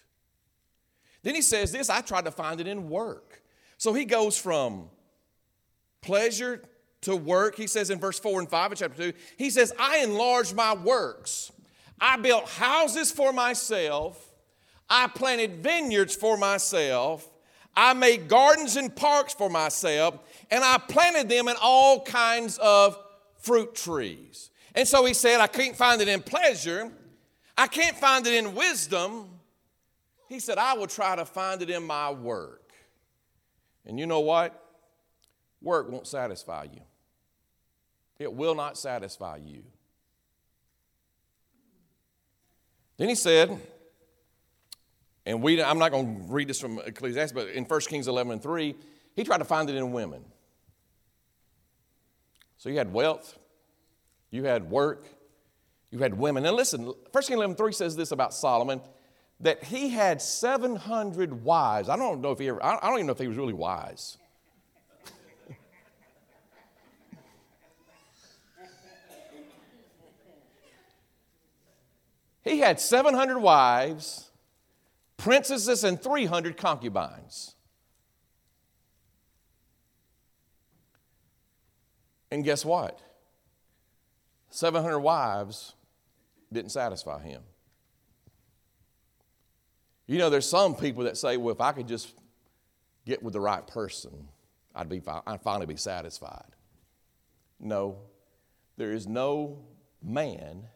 Then 1.24 1.36
he 1.36 1.42
says 1.42 1.72
this 1.72 1.90
I 1.90 2.02
tried 2.02 2.26
to 2.26 2.32
find 2.32 2.62
it 2.62 2.68
in 2.68 2.90
work. 2.90 3.42
So 3.78 3.94
he 3.94 4.06
goes 4.06 4.38
from 4.38 4.90
pleasure 6.02 6.64
to 7.02 7.16
work. 7.16 7.56
He 7.56 7.68
says 7.68 7.90
in 7.90 8.00
verse 8.00 8.20
4 8.20 8.42
and 8.42 8.50
5 8.50 8.72
of 8.74 8.78
chapter 8.78 9.12
2, 9.12 9.18
he 9.38 9.50
says, 9.50 9.74
I 9.80 10.00
enlarged 10.00 10.56
my 10.56 10.74
works. 10.74 11.52
I 12.00 12.18
built 12.18 12.48
houses 12.50 13.12
for 13.12 13.34
myself. 13.34 14.34
I 14.90 15.08
planted 15.08 15.64
vineyards 15.64 16.16
for 16.16 16.38
myself. 16.38 17.30
I 17.76 17.94
made 17.94 18.28
gardens 18.28 18.76
and 18.76 18.94
parks 18.96 19.34
for 19.34 19.50
myself. 19.50 20.20
And 20.52 20.64
I 20.64 20.78
planted 20.78 21.30
them 21.30 21.48
in 21.48 21.56
all 21.62 22.02
kinds 22.04 22.58
of 22.60 22.98
fruit 23.40 23.76
trees. 23.76 24.50
And 24.76 24.88
so 24.88 25.06
he 25.06 25.14
said, 25.14 25.40
I 25.40 25.48
can't 25.48 25.76
find 25.76 26.02
it 26.02 26.08
in 26.08 26.22
pleasure. 26.22 26.92
I 27.58 27.68
can't 27.68 27.98
find 27.98 28.26
it 28.26 28.34
in 28.34 28.56
wisdom. 28.56 29.30
He 30.34 30.40
said, 30.40 30.58
I 30.58 30.74
will 30.74 30.88
try 30.88 31.16
to 31.16 31.26
find 31.26 31.62
it 31.62 31.70
in 31.70 31.84
my 31.84 32.10
work. 32.10 32.74
And 33.86 34.00
you 34.00 34.08
know 34.08 34.22
what? 34.22 34.60
Work 35.62 35.92
won't 35.92 36.08
satisfy 36.08 36.64
you. 36.74 36.82
It 38.18 38.34
will 38.34 38.56
not 38.56 38.76
satisfy 38.76 39.38
you. 39.38 39.64
Then 42.98 43.10
he 43.10 43.16
said, 43.16 43.62
and 45.28 45.44
we, 45.44 45.62
I'm 45.62 45.78
not 45.78 45.92
going 45.92 46.26
to 46.26 46.34
read 46.34 46.48
this 46.48 46.60
from 46.60 46.80
Ecclesiastes, 46.80 47.32
but 47.32 47.50
in 47.50 47.66
1 47.66 47.80
Kings 47.82 48.08
11 48.08 48.34
and 48.34 48.42
3, 48.42 48.74
he 49.16 49.24
tried 49.24 49.38
to 49.38 49.46
find 49.46 49.70
it 49.70 49.76
in 49.76 49.92
women. 49.92 50.26
So 52.58 52.70
you 52.70 52.80
had 52.80 52.92
wealth, 52.92 53.38
you 54.32 54.46
had 54.46 54.72
work, 54.72 55.06
you 55.92 56.00
had 56.00 56.18
women. 56.18 56.44
And 56.44 56.56
listen, 56.56 56.86
1 56.86 56.96
Kings 57.14 57.30
11 57.30 57.56
3 57.56 57.72
says 57.72 57.96
this 57.96 58.12
about 58.12 58.34
Solomon 58.34 58.82
that 59.44 59.66
he 59.66 59.90
had 59.90 60.22
700 60.22 61.44
wives. 61.44 61.90
I 61.90 61.98
don't 61.98 62.22
know 62.22 62.32
if 62.32 62.40
he 62.40 62.48
ever, 62.48 62.64
I 62.64 62.80
don't 62.82 62.96
even 62.96 63.08
know 63.08 63.12
if 63.12 63.20
he 63.20 63.28
was 63.28 63.38
really 63.38 63.54
wise. 63.54 64.18
He 72.44 72.60
had 72.60 72.78
700 72.78 73.40
wives, 73.40 74.30
princesses, 75.16 75.86
and 75.86 76.02
300 76.02 76.58
concubines. 76.58 77.56
And 82.30 82.44
guess 82.44 82.66
what? 82.66 83.00
700 84.50 85.00
wives 85.00 85.74
didn't 86.52 86.72
satisfy 86.72 87.24
him. 87.24 87.44
You 90.08 90.18
know, 90.18 90.30
there's 90.30 90.48
some 90.48 90.76
people 90.76 91.06
that 91.06 91.18
say, 91.18 91.38
well, 91.38 91.54
if 91.54 91.62
I 91.62 91.72
could 91.72 91.88
just 91.88 92.14
get 93.06 93.24
with 93.24 93.34
the 93.34 93.40
right 93.40 93.66
person, 93.66 94.28
I'd, 94.76 94.90
be, 94.90 95.02
I'd 95.26 95.42
finally 95.42 95.66
be 95.66 95.78
satisfied. 95.78 96.56
No, 97.60 97.98
there 98.78 98.92
is 98.92 99.08
no 99.08 99.60
man 100.02 100.68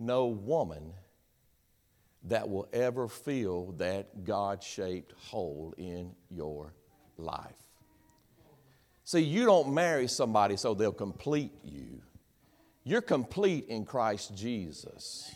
no 0.00 0.26
woman 0.26 0.94
that 2.24 2.48
will 2.48 2.68
ever 2.72 3.06
fill 3.06 3.72
that 3.78 4.24
God 4.24 4.62
shaped 4.62 5.12
hole 5.12 5.74
in 5.76 6.12
your 6.30 6.74
life. 7.16 7.54
See, 9.04 9.20
you 9.20 9.44
don't 9.44 9.72
marry 9.72 10.08
somebody 10.08 10.56
so 10.56 10.74
they'll 10.74 10.92
complete 10.92 11.52
you. 11.62 12.00
You're 12.84 13.02
complete 13.02 13.66
in 13.68 13.84
Christ 13.84 14.34
Jesus 14.34 15.34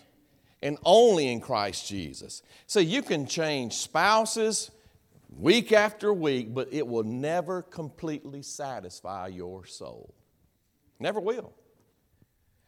and 0.64 0.78
only 0.85 1.30
in 1.30 1.40
Christ 1.40 1.87
Jesus. 1.87 2.42
So 2.66 2.80
you 2.80 3.02
can 3.02 3.26
change 3.26 3.75
spouses 3.75 4.71
week 5.37 5.73
after 5.73 6.12
week, 6.12 6.54
but 6.54 6.73
it 6.73 6.87
will 6.87 7.04
never 7.04 7.62
completely 7.62 8.40
satisfy 8.42 9.28
your 9.28 9.66
soul. 9.66 10.14
Never 10.99 11.21
will. 11.21 11.52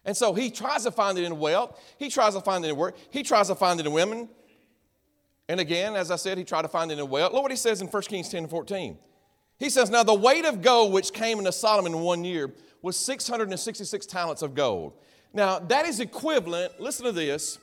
And 0.05 0.15
so 0.17 0.35
he 0.35 0.51
tries 0.51 0.85
to 0.85 0.91
find 0.91 1.19
it 1.19 1.25
in 1.25 1.39
wealth. 1.39 1.81
He 1.99 2.11
tries 2.11 2.35
to 2.35 2.41
find 2.43 2.65
it 2.65 2.69
in 2.69 2.77
work. 2.77 2.97
He 3.11 3.23
tries 3.23 3.49
to 3.49 3.55
find 3.55 3.81
it 3.81 3.87
in 3.87 3.93
women. 3.93 4.29
And 5.49 5.59
again, 5.59 5.97
as 5.97 6.11
I 6.11 6.17
said, 6.17 6.37
he 6.37 6.45
tried 6.45 6.63
to 6.63 6.69
find 6.69 6.93
it 6.93 6.99
in 6.99 7.09
wealth. 7.09 7.33
Look 7.33 7.43
what 7.43 7.51
he 7.51 7.57
says 7.57 7.81
in 7.81 7.89
1 7.89 8.03
Kings 8.03 8.29
10 8.29 8.45
and 8.45 8.51
14. 8.51 8.99
He 9.59 9.71
says, 9.71 9.89
Now 9.89 10.03
the 10.03 10.15
weight 10.15 10.45
of 10.45 10.61
gold 10.61 10.93
which 10.93 11.15
came 11.15 11.39
into 11.39 11.51
Solomon 11.51 11.95
in 11.95 12.01
one 12.01 12.25
year 12.25 12.53
was 12.83 12.97
666 12.99 14.05
talents 14.05 14.43
of 14.43 14.55
gold. 14.55 14.93
Now 15.33 15.59
that 15.61 15.87
is 15.87 15.99
equivalent, 15.99 16.79
listen 16.79 17.07
to 17.07 17.13
this, 17.13 17.59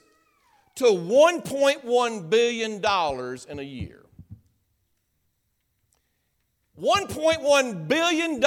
to 0.75 0.85
$1.1 0.85 2.29
billion 2.29 2.73
in 3.49 3.59
a 3.59 3.63
year. 3.63 3.99
$1.1 6.81 7.87
billion 7.87 8.43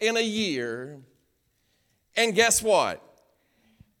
in 0.00 0.16
a 0.16 0.20
year 0.20 1.00
and 2.16 2.34
guess 2.34 2.62
what? 2.62 3.02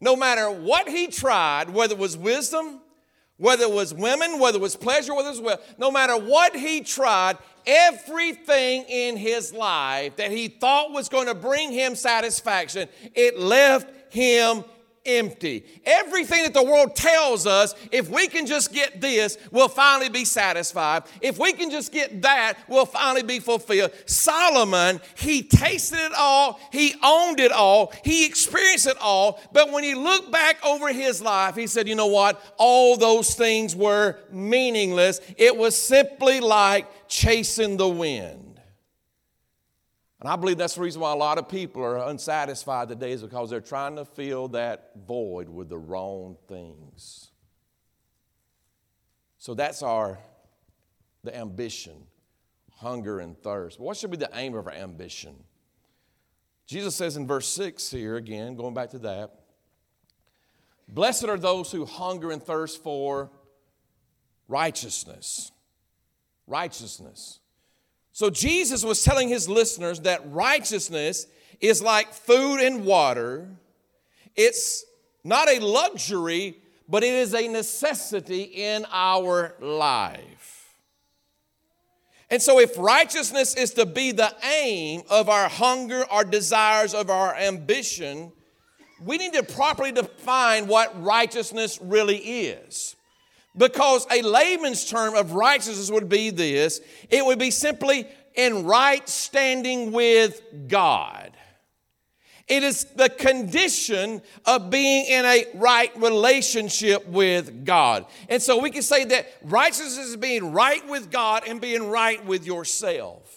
No 0.00 0.16
matter 0.16 0.50
what 0.50 0.88
he 0.88 1.06
tried, 1.06 1.70
whether 1.70 1.94
it 1.94 1.98
was 1.98 2.16
wisdom, 2.16 2.80
whether 3.36 3.64
it 3.64 3.70
was 3.70 3.94
women, 3.94 4.38
whether 4.38 4.58
it 4.58 4.60
was 4.60 4.76
pleasure, 4.76 5.14
whether 5.14 5.28
it 5.28 5.32
was 5.32 5.40
wealth, 5.40 5.74
no 5.78 5.90
matter 5.90 6.16
what 6.16 6.54
he 6.56 6.80
tried, 6.80 7.38
everything 7.66 8.84
in 8.88 9.16
his 9.16 9.52
life 9.52 10.16
that 10.16 10.30
he 10.30 10.48
thought 10.48 10.92
was 10.92 11.08
going 11.08 11.26
to 11.26 11.34
bring 11.34 11.72
him 11.72 11.94
satisfaction, 11.94 12.88
it 13.14 13.38
left 13.38 14.12
him 14.12 14.64
empty. 15.06 15.64
Everything 15.84 16.44
that 16.44 16.54
the 16.54 16.62
world 16.62 16.94
tells 16.94 17.46
us, 17.46 17.74
if 17.90 18.08
we 18.08 18.28
can 18.28 18.46
just 18.46 18.72
get 18.72 19.00
this, 19.00 19.38
we'll 19.50 19.68
finally 19.68 20.08
be 20.08 20.24
satisfied. 20.24 21.04
If 21.20 21.38
we 21.38 21.52
can 21.52 21.70
just 21.70 21.92
get 21.92 22.22
that, 22.22 22.58
we'll 22.68 22.86
finally 22.86 23.22
be 23.22 23.40
fulfilled. 23.40 23.92
Solomon, 24.06 25.00
he 25.16 25.42
tasted 25.42 25.98
it 25.98 26.12
all, 26.16 26.60
he 26.72 26.94
owned 27.02 27.40
it 27.40 27.52
all, 27.52 27.92
he 28.04 28.26
experienced 28.26 28.86
it 28.86 28.98
all, 29.00 29.40
but 29.52 29.70
when 29.72 29.84
he 29.84 29.94
looked 29.94 30.30
back 30.30 30.64
over 30.64 30.92
his 30.92 31.20
life, 31.22 31.56
he 31.56 31.66
said, 31.66 31.88
You 31.88 31.94
know 31.94 32.06
what? 32.06 32.42
All 32.58 32.96
those 32.96 33.34
things 33.34 33.74
were 33.74 34.18
meaningless. 34.30 35.20
It 35.36 35.56
was 35.56 35.80
simply 35.80 36.40
like 36.40 37.08
chasing 37.08 37.76
the 37.76 37.88
wind. 37.88 38.49
And 40.20 40.28
I 40.28 40.36
believe 40.36 40.58
that's 40.58 40.74
the 40.74 40.82
reason 40.82 41.00
why 41.00 41.12
a 41.12 41.16
lot 41.16 41.38
of 41.38 41.48
people 41.48 41.82
are 41.82 41.96
unsatisfied 42.08 42.88
today 42.88 43.12
is 43.12 43.22
because 43.22 43.48
they're 43.48 43.60
trying 43.60 43.96
to 43.96 44.04
fill 44.04 44.48
that 44.48 44.92
void 45.06 45.48
with 45.48 45.70
the 45.70 45.78
wrong 45.78 46.36
things. 46.46 47.30
So 49.38 49.54
that's 49.54 49.82
our 49.82 50.18
the 51.24 51.36
ambition, 51.36 52.06
hunger 52.76 53.20
and 53.20 53.36
thirst. 53.42 53.78
But 53.78 53.84
what 53.84 53.96
should 53.96 54.10
be 54.10 54.16
the 54.16 54.30
aim 54.34 54.54
of 54.54 54.66
our 54.66 54.72
ambition? 54.72 55.34
Jesus 56.66 56.94
says 56.94 57.16
in 57.16 57.26
verse 57.26 57.48
6 57.48 57.90
here, 57.90 58.16
again, 58.16 58.54
going 58.54 58.74
back 58.74 58.90
to 58.90 58.98
that, 59.00 59.40
Blessed 60.92 61.24
are 61.24 61.38
those 61.38 61.70
who 61.70 61.84
hunger 61.84 62.30
and 62.30 62.42
thirst 62.42 62.82
for 62.82 63.30
righteousness. 64.48 65.52
Righteousness. 66.46 67.39
So 68.20 68.28
Jesus 68.28 68.84
was 68.84 69.02
telling 69.02 69.30
his 69.30 69.48
listeners 69.48 70.00
that 70.00 70.30
righteousness 70.30 71.26
is 71.58 71.80
like 71.80 72.12
food 72.12 72.58
and 72.60 72.84
water. 72.84 73.48
It's 74.36 74.84
not 75.24 75.48
a 75.48 75.58
luxury, 75.58 76.58
but 76.86 77.02
it 77.02 77.14
is 77.14 77.32
a 77.32 77.48
necessity 77.48 78.42
in 78.42 78.84
our 78.92 79.54
life. 79.58 80.74
And 82.28 82.42
so, 82.42 82.60
if 82.60 82.76
righteousness 82.76 83.54
is 83.54 83.72
to 83.72 83.86
be 83.86 84.12
the 84.12 84.36
aim 84.44 85.00
of 85.08 85.30
our 85.30 85.48
hunger, 85.48 86.04
our 86.10 86.22
desires, 86.22 86.92
of 86.92 87.08
our 87.08 87.34
ambition, 87.34 88.32
we 89.02 89.16
need 89.16 89.32
to 89.32 89.42
properly 89.42 89.92
define 89.92 90.66
what 90.66 91.02
righteousness 91.02 91.78
really 91.80 92.18
is. 92.18 92.96
Because 93.56 94.06
a 94.10 94.22
layman's 94.22 94.84
term 94.84 95.14
of 95.14 95.32
righteousness 95.32 95.90
would 95.90 96.08
be 96.08 96.30
this 96.30 96.80
it 97.08 97.24
would 97.24 97.38
be 97.38 97.50
simply 97.50 98.06
in 98.34 98.64
right 98.64 99.08
standing 99.08 99.92
with 99.92 100.40
God. 100.68 101.32
It 102.46 102.64
is 102.64 102.84
the 102.96 103.08
condition 103.08 104.22
of 104.44 104.70
being 104.70 105.06
in 105.06 105.24
a 105.24 105.46
right 105.54 105.96
relationship 105.96 107.06
with 107.06 107.64
God. 107.64 108.06
And 108.28 108.42
so 108.42 108.58
we 108.60 108.70
can 108.70 108.82
say 108.82 109.04
that 109.04 109.28
righteousness 109.44 109.98
is 109.98 110.16
being 110.16 110.52
right 110.52 110.86
with 110.88 111.12
God 111.12 111.44
and 111.46 111.60
being 111.60 111.88
right 111.88 112.24
with 112.24 112.44
yourself. 112.44 113.36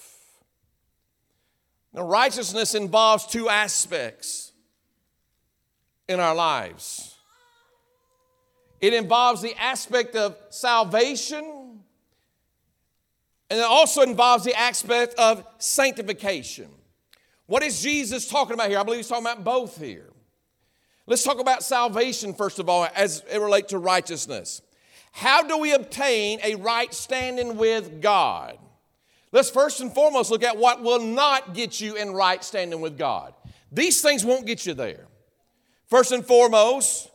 Now, 1.94 2.08
righteousness 2.08 2.74
involves 2.74 3.28
two 3.28 3.50
aspects 3.50 4.52
in 6.08 6.20
our 6.20 6.34
lives 6.34 7.13
it 8.84 8.94
involves 8.94 9.42
the 9.42 9.56
aspect 9.58 10.14
of 10.18 10.36
salvation, 10.50 11.80
and 13.50 13.60
it 13.60 13.64
also 13.64 14.02
involves 14.02 14.44
the 14.44 14.54
aspect 14.60 15.14
of 15.18 15.46
sanctification. 15.58 16.68
What 17.46 17.64
is 17.64 17.82
Jesus 17.82 18.28
talking 18.28 18.56
about 18.56 18.68
here? 18.68 18.78
I 18.78 18.84
believe 18.84 19.00
he's 19.00 19.08
talking 19.08 19.26
about 19.26 19.46
both 19.46 19.80
here. 19.80 20.12
Let's 21.08 21.24
talk 21.24 21.40
about 21.40 21.64
salvation, 21.64 22.34
first 22.34 22.60
of 22.60 22.68
all, 22.68 22.86
as 22.94 23.24
it 23.32 23.38
relates 23.38 23.70
to 23.70 23.78
righteousness. 23.78 24.62
How 25.14 25.44
do 25.44 25.58
we 25.60 25.72
obtain 25.72 26.40
a 26.44 26.56
right 26.56 26.94
standing 26.94 27.56
with 27.56 28.02
God? 28.02 28.58
Let's 29.32 29.50
first 29.50 29.80
and 29.80 29.94
foremost 29.94 30.30
look 30.30 30.44
at 30.44 30.58
what 30.58 30.84
will 30.84 31.02
not 31.02 31.54
get 31.54 31.80
you 31.80 31.96
in 31.96 32.12
right 32.12 32.44
standing 32.44 32.82
with 32.82 32.98
God. 32.98 33.34
These 33.72 34.02
things 34.02 34.26
won't 34.26 34.46
get 34.46 34.66
you 34.66 34.74
there. 34.74 35.08
First 35.86 36.12
and 36.12 36.26
foremost, 36.26 37.12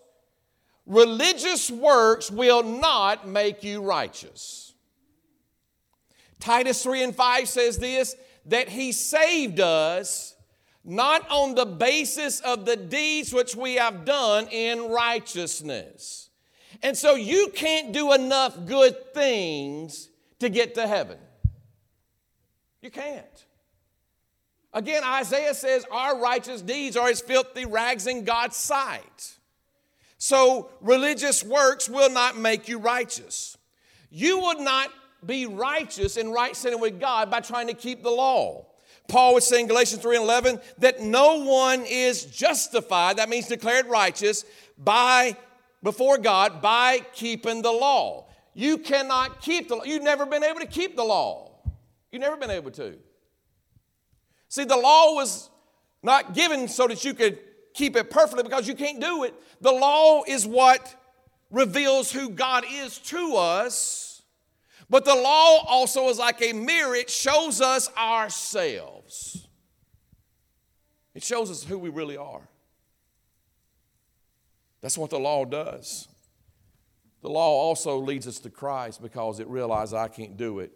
religious 0.88 1.70
works 1.70 2.30
will 2.30 2.64
not 2.64 3.28
make 3.28 3.62
you 3.62 3.82
righteous. 3.82 4.74
Titus 6.40 6.82
3 6.82 7.04
and 7.04 7.14
5 7.14 7.48
says 7.48 7.78
this 7.78 8.16
that 8.46 8.68
he 8.68 8.92
saved 8.92 9.60
us 9.60 10.34
not 10.82 11.28
on 11.30 11.54
the 11.54 11.66
basis 11.66 12.40
of 12.40 12.64
the 12.64 12.76
deeds 12.76 13.32
which 13.32 13.54
we 13.54 13.74
have 13.74 14.06
done 14.06 14.48
in 14.50 14.88
righteousness. 14.88 16.30
And 16.82 16.96
so 16.96 17.14
you 17.14 17.52
can't 17.54 17.92
do 17.92 18.14
enough 18.14 18.64
good 18.64 19.12
things 19.12 20.08
to 20.38 20.48
get 20.48 20.76
to 20.76 20.86
heaven. 20.86 21.18
You 22.80 22.90
can't. 22.90 23.26
Again, 24.72 25.02
Isaiah 25.04 25.54
says 25.54 25.84
our 25.90 26.18
righteous 26.20 26.62
deeds 26.62 26.96
are 26.96 27.08
as 27.08 27.20
filthy 27.20 27.66
rags 27.66 28.06
in 28.06 28.24
God's 28.24 28.56
sight. 28.56 29.37
So, 30.18 30.70
religious 30.80 31.44
works 31.44 31.88
will 31.88 32.10
not 32.10 32.36
make 32.36 32.68
you 32.68 32.78
righteous. 32.78 33.56
You 34.10 34.40
would 34.40 34.58
not 34.58 34.90
be 35.24 35.46
righteous 35.46 36.16
and 36.16 36.32
right 36.32 36.56
standing 36.56 36.80
with 36.80 37.00
God 37.00 37.30
by 37.30 37.40
trying 37.40 37.68
to 37.68 37.74
keep 37.74 38.02
the 38.02 38.10
law. 38.10 38.66
Paul 39.08 39.34
was 39.34 39.46
saying, 39.46 39.68
Galatians 39.68 40.02
3 40.02 40.16
and 40.16 40.24
11, 40.24 40.60
that 40.78 41.00
no 41.00 41.42
one 41.42 41.84
is 41.86 42.24
justified, 42.24 43.16
that 43.16 43.28
means 43.28 43.46
declared 43.46 43.86
righteous, 43.86 44.44
by 44.76 45.36
before 45.82 46.18
God 46.18 46.60
by 46.60 47.00
keeping 47.14 47.62
the 47.62 47.72
law. 47.72 48.26
You 48.54 48.78
cannot 48.78 49.40
keep 49.40 49.68
the 49.68 49.76
law. 49.76 49.84
You've 49.84 50.02
never 50.02 50.26
been 50.26 50.42
able 50.42 50.60
to 50.60 50.66
keep 50.66 50.96
the 50.96 51.04
law. 51.04 51.52
You've 52.10 52.22
never 52.22 52.36
been 52.36 52.50
able 52.50 52.70
to. 52.72 52.96
See, 54.48 54.64
the 54.64 54.76
law 54.76 55.14
was 55.14 55.50
not 56.02 56.34
given 56.34 56.68
so 56.68 56.88
that 56.88 57.04
you 57.04 57.14
could 57.14 57.38
keep 57.74 57.96
it 57.96 58.10
perfectly 58.10 58.42
because 58.42 58.66
you 58.66 58.74
can't 58.74 59.00
do 59.00 59.24
it. 59.24 59.34
The 59.60 59.72
law 59.72 60.22
is 60.26 60.46
what 60.46 60.94
reveals 61.50 62.12
who 62.12 62.30
God 62.30 62.64
is 62.70 62.98
to 62.98 63.36
us. 63.36 64.22
But 64.90 65.04
the 65.04 65.14
law 65.14 65.64
also 65.66 66.08
is 66.08 66.18
like 66.18 66.40
a 66.42 66.52
mirror, 66.52 66.94
it 66.94 67.10
shows 67.10 67.60
us 67.60 67.90
ourselves. 67.96 69.46
It 71.14 71.22
shows 71.22 71.50
us 71.50 71.64
who 71.64 71.78
we 71.78 71.90
really 71.90 72.16
are. 72.16 72.48
That's 74.80 74.96
what 74.96 75.10
the 75.10 75.18
law 75.18 75.44
does. 75.44 76.08
The 77.22 77.28
law 77.28 77.50
also 77.50 77.98
leads 77.98 78.26
us 78.28 78.38
to 78.40 78.50
Christ 78.50 79.02
because 79.02 79.40
it 79.40 79.48
realizes 79.48 79.94
I 79.94 80.08
can't 80.08 80.36
do 80.36 80.60
it, 80.60 80.72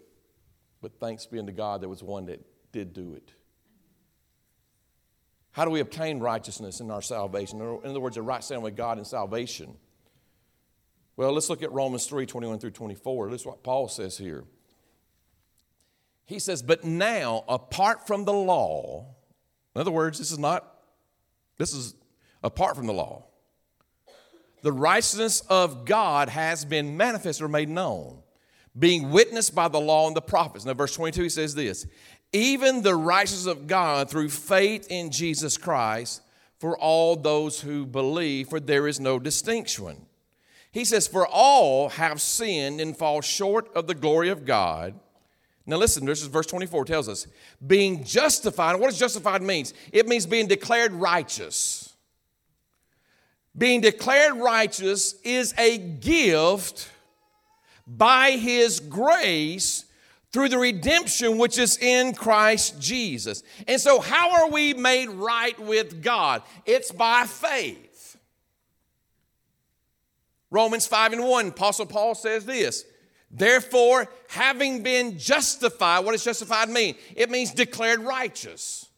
but 0.80 0.98
thanks 0.98 1.24
be 1.24 1.38
unto 1.38 1.52
God 1.52 1.80
there 1.80 1.88
was 1.88 2.02
one 2.02 2.26
that 2.26 2.40
did 2.72 2.92
do 2.92 3.14
it. 3.14 3.32
How 5.52 5.64
do 5.64 5.70
we 5.70 5.80
obtain 5.80 6.18
righteousness 6.18 6.80
in 6.80 6.90
our 6.90 7.02
salvation? 7.02 7.60
In 7.60 7.90
other 7.90 8.00
words, 8.00 8.16
a 8.16 8.22
right 8.22 8.42
standing 8.42 8.64
with 8.64 8.76
God 8.76 8.98
in 8.98 9.04
salvation. 9.04 9.76
Well, 11.16 11.32
let's 11.32 11.50
look 11.50 11.62
at 11.62 11.70
Romans 11.72 12.06
3 12.06 12.26
21 12.26 12.58
through 12.58 12.70
24. 12.70 13.30
This 13.30 13.42
is 13.42 13.46
what 13.46 13.62
Paul 13.62 13.88
says 13.88 14.16
here. 14.16 14.44
He 16.24 16.38
says, 16.38 16.62
But 16.62 16.84
now, 16.84 17.44
apart 17.48 18.06
from 18.06 18.24
the 18.24 18.32
law, 18.32 19.14
in 19.74 19.80
other 19.80 19.90
words, 19.90 20.18
this 20.18 20.32
is 20.32 20.38
not, 20.38 20.66
this 21.58 21.74
is 21.74 21.94
apart 22.42 22.76
from 22.76 22.86
the 22.86 22.92
law. 22.94 23.26
The 24.62 24.72
righteousness 24.72 25.40
of 25.48 25.84
God 25.84 26.28
has 26.28 26.64
been 26.64 26.96
manifested 26.96 27.44
or 27.44 27.48
made 27.48 27.68
known, 27.68 28.22
being 28.78 29.10
witnessed 29.10 29.54
by 29.54 29.68
the 29.68 29.80
law 29.80 30.06
and 30.06 30.16
the 30.16 30.22
prophets. 30.22 30.64
Now, 30.64 30.74
verse 30.74 30.94
22, 30.94 31.24
he 31.24 31.28
says 31.28 31.54
this 31.54 31.86
even 32.32 32.82
the 32.82 32.94
righteousness 32.94 33.46
of 33.46 33.66
God 33.66 34.10
through 34.10 34.30
faith 34.30 34.86
in 34.90 35.10
Jesus 35.10 35.58
Christ 35.58 36.22
for 36.58 36.78
all 36.78 37.16
those 37.16 37.60
who 37.60 37.84
believe, 37.84 38.48
for 38.48 38.60
there 38.60 38.86
is 38.86 39.00
no 39.00 39.18
distinction. 39.18 40.06
He 40.70 40.84
says, 40.84 41.06
For 41.06 41.26
all 41.26 41.90
have 41.90 42.20
sinned 42.20 42.80
and 42.80 42.96
fall 42.96 43.20
short 43.20 43.70
of 43.74 43.86
the 43.86 43.94
glory 43.94 44.30
of 44.30 44.44
God. 44.44 44.94
Now 45.66 45.76
listen, 45.76 46.06
this 46.06 46.22
is 46.22 46.28
verse 46.28 46.46
24 46.46 46.86
tells 46.86 47.08
us, 47.08 47.26
being 47.64 48.04
justified. 48.04 48.80
What 48.80 48.90
does 48.90 48.98
justified 48.98 49.42
means? 49.42 49.74
It 49.92 50.08
means 50.08 50.26
being 50.26 50.48
declared 50.48 50.92
righteous. 50.92 51.94
Being 53.56 53.80
declared 53.80 54.36
righteous 54.36 55.14
is 55.22 55.54
a 55.58 55.78
gift 55.78 56.90
by 57.86 58.32
his 58.32 58.80
grace 58.80 59.84
through 60.32 60.48
the 60.48 60.58
redemption 60.58 61.36
which 61.36 61.58
is 61.58 61.78
in 61.78 62.14
Christ 62.14 62.80
Jesus. 62.80 63.42
And 63.68 63.80
so, 63.80 64.00
how 64.00 64.42
are 64.42 64.50
we 64.50 64.72
made 64.74 65.10
right 65.10 65.58
with 65.60 66.02
God? 66.02 66.42
It's 66.64 66.90
by 66.90 67.24
faith. 67.26 68.16
Romans 70.50 70.86
5 70.86 71.14
and 71.14 71.24
1, 71.24 71.48
Apostle 71.48 71.86
Paul 71.86 72.14
says 72.14 72.44
this 72.44 72.84
Therefore, 73.30 74.08
having 74.28 74.82
been 74.82 75.18
justified, 75.18 76.00
what 76.00 76.12
does 76.12 76.24
justified 76.24 76.68
mean? 76.68 76.94
It 77.16 77.30
means 77.30 77.52
declared 77.52 78.00
righteous. 78.00 78.88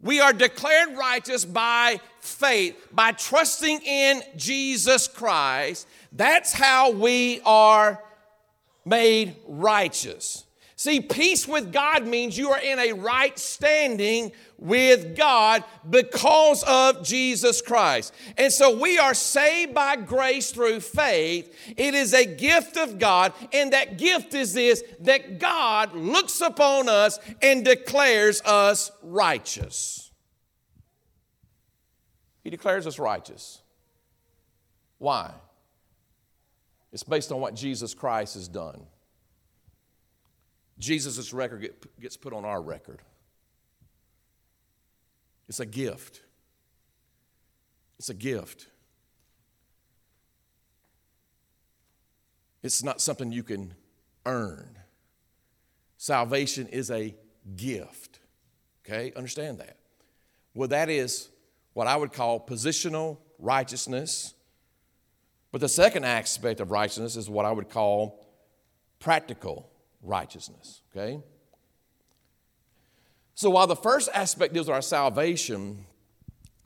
We 0.00 0.20
are 0.20 0.32
declared 0.32 0.96
righteous 0.96 1.44
by 1.44 2.00
faith, 2.20 2.76
by 2.92 3.12
trusting 3.12 3.80
in 3.80 4.22
Jesus 4.36 5.08
Christ. 5.08 5.88
That's 6.12 6.52
how 6.52 6.92
we 6.92 7.40
are 7.44 8.00
made 8.86 9.36
righteous. 9.46 10.46
See, 10.78 11.00
peace 11.00 11.48
with 11.48 11.72
God 11.72 12.06
means 12.06 12.36
you 12.36 12.50
are 12.50 12.60
in 12.60 12.78
a 12.78 12.92
right 12.92 13.38
standing 13.38 14.30
with 14.58 15.16
God 15.16 15.64
because 15.88 16.62
of 16.64 17.02
Jesus 17.02 17.62
Christ. 17.62 18.12
And 18.36 18.52
so 18.52 18.78
we 18.78 18.98
are 18.98 19.14
saved 19.14 19.72
by 19.72 19.96
grace 19.96 20.50
through 20.50 20.80
faith. 20.80 21.54
It 21.78 21.94
is 21.94 22.12
a 22.12 22.26
gift 22.26 22.76
of 22.76 22.98
God, 22.98 23.32
and 23.54 23.72
that 23.72 23.96
gift 23.96 24.34
is 24.34 24.52
this 24.52 24.82
that 25.00 25.38
God 25.38 25.94
looks 25.94 26.42
upon 26.42 26.90
us 26.90 27.18
and 27.40 27.64
declares 27.64 28.42
us 28.42 28.90
righteous. 29.02 30.10
He 32.44 32.50
declares 32.50 32.86
us 32.86 32.98
righteous. 32.98 33.62
Why? 34.98 35.32
It's 36.92 37.02
based 37.02 37.32
on 37.32 37.40
what 37.40 37.54
Jesus 37.54 37.94
Christ 37.94 38.34
has 38.34 38.48
done. 38.48 38.86
Jesus' 40.78 41.32
record 41.32 41.62
get, 41.62 42.00
gets 42.00 42.16
put 42.16 42.32
on 42.32 42.44
our 42.44 42.60
record. 42.60 43.00
It's 45.48 45.60
a 45.60 45.66
gift. 45.66 46.22
It's 47.98 48.08
a 48.08 48.14
gift. 48.14 48.68
It's 52.62 52.82
not 52.82 53.00
something 53.00 53.32
you 53.32 53.42
can 53.42 53.74
earn. 54.24 54.76
Salvation 55.98 56.66
is 56.66 56.90
a 56.90 57.14
gift. 57.54 58.20
Okay? 58.84 59.12
Understand 59.16 59.58
that. 59.58 59.76
Well, 60.54 60.68
that 60.68 60.90
is 60.90 61.28
what 61.74 61.86
I 61.86 61.96
would 61.96 62.12
call 62.12 62.40
positional 62.44 63.18
righteousness. 63.38 64.34
But 65.56 65.62
the 65.62 65.70
second 65.70 66.04
aspect 66.04 66.60
of 66.60 66.70
righteousness 66.70 67.16
is 67.16 67.30
what 67.30 67.46
I 67.46 67.50
would 67.50 67.70
call 67.70 68.22
practical 69.00 69.70
righteousness. 70.02 70.82
Okay? 70.94 71.22
So 73.34 73.48
while 73.48 73.66
the 73.66 73.74
first 73.74 74.10
aspect 74.12 74.52
deals 74.52 74.66
with 74.66 74.74
our 74.74 74.82
salvation, 74.82 75.86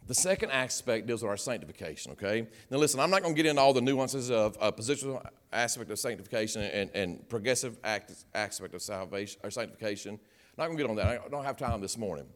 the 0.08 0.14
second 0.16 0.50
aspect 0.50 1.06
deals 1.06 1.22
with 1.22 1.30
our 1.30 1.36
sanctification, 1.36 2.10
okay? 2.10 2.48
Now, 2.68 2.78
listen, 2.78 2.98
I'm 2.98 3.10
not 3.10 3.22
going 3.22 3.32
to 3.32 3.40
get 3.40 3.48
into 3.48 3.62
all 3.62 3.72
the 3.72 3.80
nuances 3.80 4.28
of 4.28 4.58
a 4.60 4.72
positional 4.72 5.24
aspect 5.52 5.88
of 5.92 6.00
sanctification 6.00 6.62
and, 6.62 6.90
and 6.92 7.28
progressive 7.28 7.78
act, 7.84 8.12
aspect 8.34 8.74
of 8.74 8.82
salvation 8.82 9.40
or 9.44 9.52
sanctification. 9.52 10.14
I'm 10.14 10.18
not 10.58 10.66
going 10.66 10.78
to 10.78 10.82
get 10.82 10.90
on 10.90 10.96
that. 10.96 11.22
I 11.26 11.28
don't 11.28 11.44
have 11.44 11.56
time 11.56 11.80
this 11.80 11.96
morning. 11.96 12.26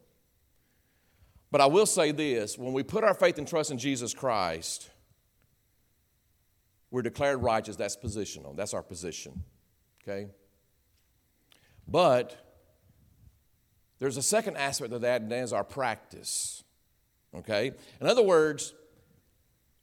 But 1.51 1.63
I 1.63 1.67
will 1.67 1.87
say 1.87 2.13
this 2.13 2.57
when 2.57 2.73
we 2.73 2.85
put 2.85 3.03
our 3.03 3.15
faith 3.15 3.39
and 3.39 3.49
trust 3.49 3.73
in 3.73 3.79
Jesus 3.79 4.15
Christ, 4.15 4.91
we're 6.95 7.03
declared 7.03 7.43
righteous. 7.43 7.75
That's 7.75 7.97
positional, 7.97 8.55
that's 8.55 8.73
our 8.73 8.83
position, 8.83 9.43
okay? 10.01 10.29
But 11.89 12.37
there's 13.99 14.17
a 14.17 14.23
second 14.23 14.57
aspect 14.57 14.93
of 14.93 15.01
that, 15.01 15.21
and 15.21 15.33
that 15.33 15.43
is 15.43 15.53
our 15.53 15.65
practice. 15.65 16.63
Okay? 17.35 17.73
In 18.01 18.07
other 18.07 18.23
words, 18.23 18.75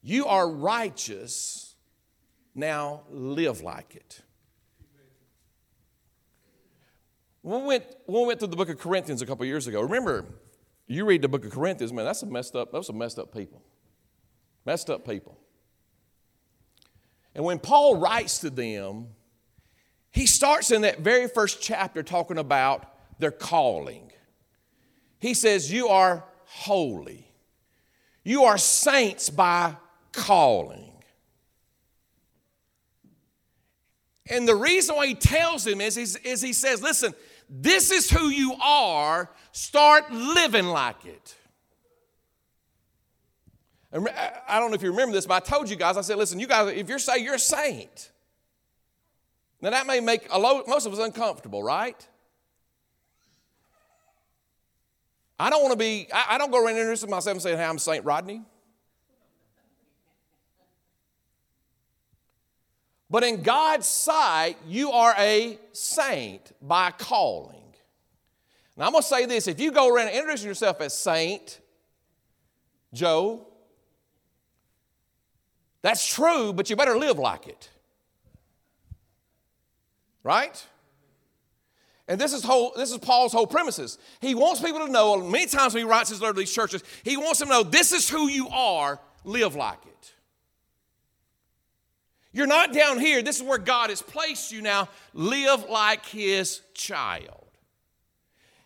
you 0.01 0.25
are 0.25 0.49
righteous, 0.49 1.75
now 2.55 3.01
live 3.09 3.61
like 3.61 3.93
it. 3.93 4.21
We 7.43 7.57
went, 7.57 7.83
we 8.07 8.25
went 8.25 8.39
through 8.39 8.47
the 8.47 8.55
book 8.55 8.69
of 8.69 8.79
Corinthians 8.79 9.21
a 9.21 9.25
couple 9.25 9.45
years 9.45 9.67
ago, 9.67 9.81
remember, 9.81 10.23
you 10.87 11.03
read 11.03 11.21
the 11.21 11.27
book 11.27 11.43
of 11.43 11.51
Corinthians, 11.51 11.91
man, 11.91 12.05
that's 12.05 12.23
a 12.23 12.25
messed 12.25 12.55
up, 12.55 12.71
those 12.71 12.87
a 12.87 12.93
messed 12.93 13.19
up 13.19 13.33
people. 13.35 13.61
Messed 14.65 14.89
up 14.89 15.05
people. 15.05 15.40
And 17.33 17.45
when 17.45 17.59
Paul 17.59 17.97
writes 17.97 18.39
to 18.39 18.49
them, 18.49 19.07
he 20.11 20.25
starts 20.25 20.71
in 20.71 20.81
that 20.81 20.99
very 20.99 21.27
first 21.27 21.61
chapter 21.61 22.03
talking 22.03 22.37
about 22.37 22.93
their 23.19 23.31
calling. 23.31 24.11
He 25.19 25.33
says, 25.33 25.71
You 25.71 25.87
are 25.87 26.25
holy. 26.45 27.27
You 28.23 28.43
are 28.43 28.57
saints 28.57 29.29
by 29.29 29.77
calling. 30.11 30.91
And 34.29 34.47
the 34.47 34.55
reason 34.55 34.95
why 34.95 35.07
he 35.07 35.15
tells 35.15 35.63
them 35.63 35.81
is, 35.81 35.97
is, 35.97 36.15
is 36.17 36.41
he 36.41 36.53
says, 36.53 36.81
Listen, 36.81 37.13
this 37.49 37.91
is 37.91 38.09
who 38.09 38.29
you 38.29 38.55
are. 38.61 39.29
Start 39.51 40.11
living 40.11 40.65
like 40.65 41.05
it. 41.05 41.35
I 43.93 44.59
don't 44.59 44.69
know 44.69 44.75
if 44.75 44.81
you 44.81 44.91
remember 44.91 45.13
this, 45.13 45.25
but 45.25 45.35
I 45.35 45.39
told 45.45 45.69
you 45.69 45.75
guys, 45.75 45.97
I 45.97 46.01
said, 46.01 46.17
listen, 46.17 46.39
you 46.39 46.47
guys, 46.47 46.73
if 46.75 46.87
you're 46.87 46.99
say 46.99 47.17
you're 47.17 47.35
a 47.35 47.39
saint, 47.39 48.11
now 49.61 49.71
that 49.71 49.85
may 49.85 49.99
make 49.99 50.27
a 50.31 50.39
lot, 50.39 50.67
most 50.67 50.85
of 50.85 50.93
us 50.93 50.99
uncomfortable, 50.99 51.61
right? 51.61 52.07
I 55.37 55.49
don't 55.49 55.61
want 55.61 55.73
to 55.73 55.77
be, 55.77 56.07
I, 56.13 56.35
I 56.35 56.37
don't 56.37 56.51
go 56.51 56.63
around 56.63 56.77
introducing 56.77 57.09
myself 57.09 57.35
and 57.35 57.41
saying, 57.41 57.57
hey, 57.57 57.65
I'm 57.65 57.79
St. 57.79 58.05
Rodney. 58.05 58.43
But 63.09 63.23
in 63.23 63.41
God's 63.41 63.87
sight, 63.87 64.55
you 64.67 64.91
are 64.91 65.13
a 65.17 65.59
saint 65.73 66.53
by 66.61 66.91
calling. 66.91 67.61
Now, 68.77 68.85
I'm 68.85 68.93
going 68.93 69.01
to 69.01 69.07
say 69.07 69.25
this 69.25 69.47
if 69.47 69.59
you 69.59 69.71
go 69.71 69.93
around 69.93 70.07
and 70.07 70.15
introduce 70.15 70.45
yourself 70.45 70.79
as 70.79 70.97
Saint 70.97 71.59
Joe, 72.93 73.47
that's 75.81 76.05
true, 76.05 76.53
but 76.53 76.69
you 76.69 76.75
better 76.75 76.97
live 76.97 77.17
like 77.17 77.47
it. 77.47 77.69
Right? 80.23 80.65
And 82.07 82.19
this 82.19 82.33
is, 82.33 82.43
whole, 82.43 82.73
this 82.75 82.91
is 82.91 82.97
Paul's 82.97 83.31
whole 83.31 83.47
premises. 83.47 83.97
He 84.19 84.35
wants 84.35 84.61
people 84.61 84.85
to 84.85 84.91
know, 84.91 85.17
many 85.17 85.45
times 85.45 85.73
when 85.73 85.83
he 85.83 85.89
writes 85.89 86.09
his 86.09 86.21
letter 86.21 86.33
to 86.33 86.39
these 86.39 86.53
churches, 86.53 86.83
he 87.03 87.17
wants 87.17 87.39
them 87.39 87.47
to 87.47 87.53
know 87.53 87.63
this 87.63 87.91
is 87.91 88.09
who 88.09 88.27
you 88.27 88.49
are, 88.49 88.99
live 89.23 89.55
like 89.55 89.79
it. 89.85 90.13
You're 92.33 92.47
not 92.47 92.73
down 92.73 92.99
here, 92.99 93.21
this 93.21 93.37
is 93.37 93.43
where 93.43 93.57
God 93.57 93.89
has 93.89 94.01
placed 94.01 94.51
you 94.51 94.61
now. 94.61 94.89
Live 95.13 95.69
like 95.69 96.05
his 96.05 96.61
child. 96.73 97.47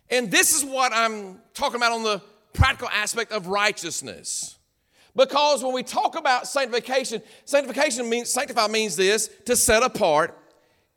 And 0.10 0.30
this 0.30 0.56
is 0.56 0.64
what 0.64 0.92
I'm 0.94 1.40
talking 1.54 1.78
about 1.78 1.94
on 1.94 2.04
the 2.04 2.22
practical 2.54 2.90
aspect 2.90 3.32
of 3.32 3.48
righteousness. 3.48 4.55
Because 5.16 5.64
when 5.64 5.74
we 5.74 5.84
talk 5.84 6.18
about 6.18 6.48
sanctification, 6.48 7.22
sanctification 7.46 8.10
means 8.10 8.30
sanctify 8.30 8.68
means 8.68 8.96
this 8.96 9.30
to 9.46 9.56
set 9.56 9.82
apart 9.84 10.38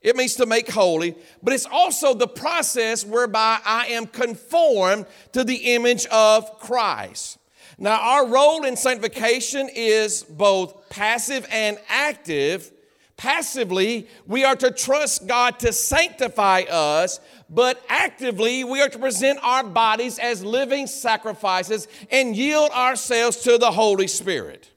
it 0.00 0.14
means 0.14 0.36
to 0.36 0.46
make 0.46 0.70
holy, 0.70 1.16
but 1.42 1.52
it's 1.52 1.66
also 1.66 2.14
the 2.14 2.28
process 2.28 3.04
whereby 3.04 3.58
I 3.64 3.86
am 3.88 4.06
conformed 4.06 5.06
to 5.32 5.42
the 5.42 5.74
image 5.74 6.06
of 6.06 6.60
Christ. 6.60 7.38
Now, 7.78 8.00
our 8.00 8.26
role 8.26 8.64
in 8.64 8.76
sanctification 8.76 9.68
is 9.74 10.22
both 10.22 10.88
passive 10.88 11.46
and 11.50 11.78
active. 11.88 12.70
Passively, 13.16 14.06
we 14.26 14.44
are 14.44 14.56
to 14.56 14.70
trust 14.70 15.26
God 15.26 15.58
to 15.60 15.72
sanctify 15.72 16.62
us, 16.70 17.18
but 17.50 17.82
actively, 17.88 18.64
we 18.64 18.80
are 18.82 18.88
to 18.88 18.98
present 18.98 19.38
our 19.42 19.64
bodies 19.64 20.18
as 20.18 20.44
living 20.44 20.86
sacrifices 20.86 21.88
and 22.10 22.36
yield 22.36 22.70
ourselves 22.70 23.38
to 23.38 23.56
the 23.56 23.70
Holy 23.70 24.06
Spirit. 24.06 24.70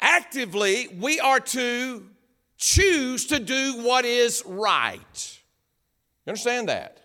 Actively, 0.00 0.88
we 0.98 1.18
are 1.18 1.40
to 1.40 2.06
choose 2.58 3.26
to 3.26 3.38
do 3.38 3.82
what 3.82 4.04
is 4.04 4.42
right. 4.46 5.40
You 6.26 6.30
understand 6.30 6.68
that? 6.68 7.00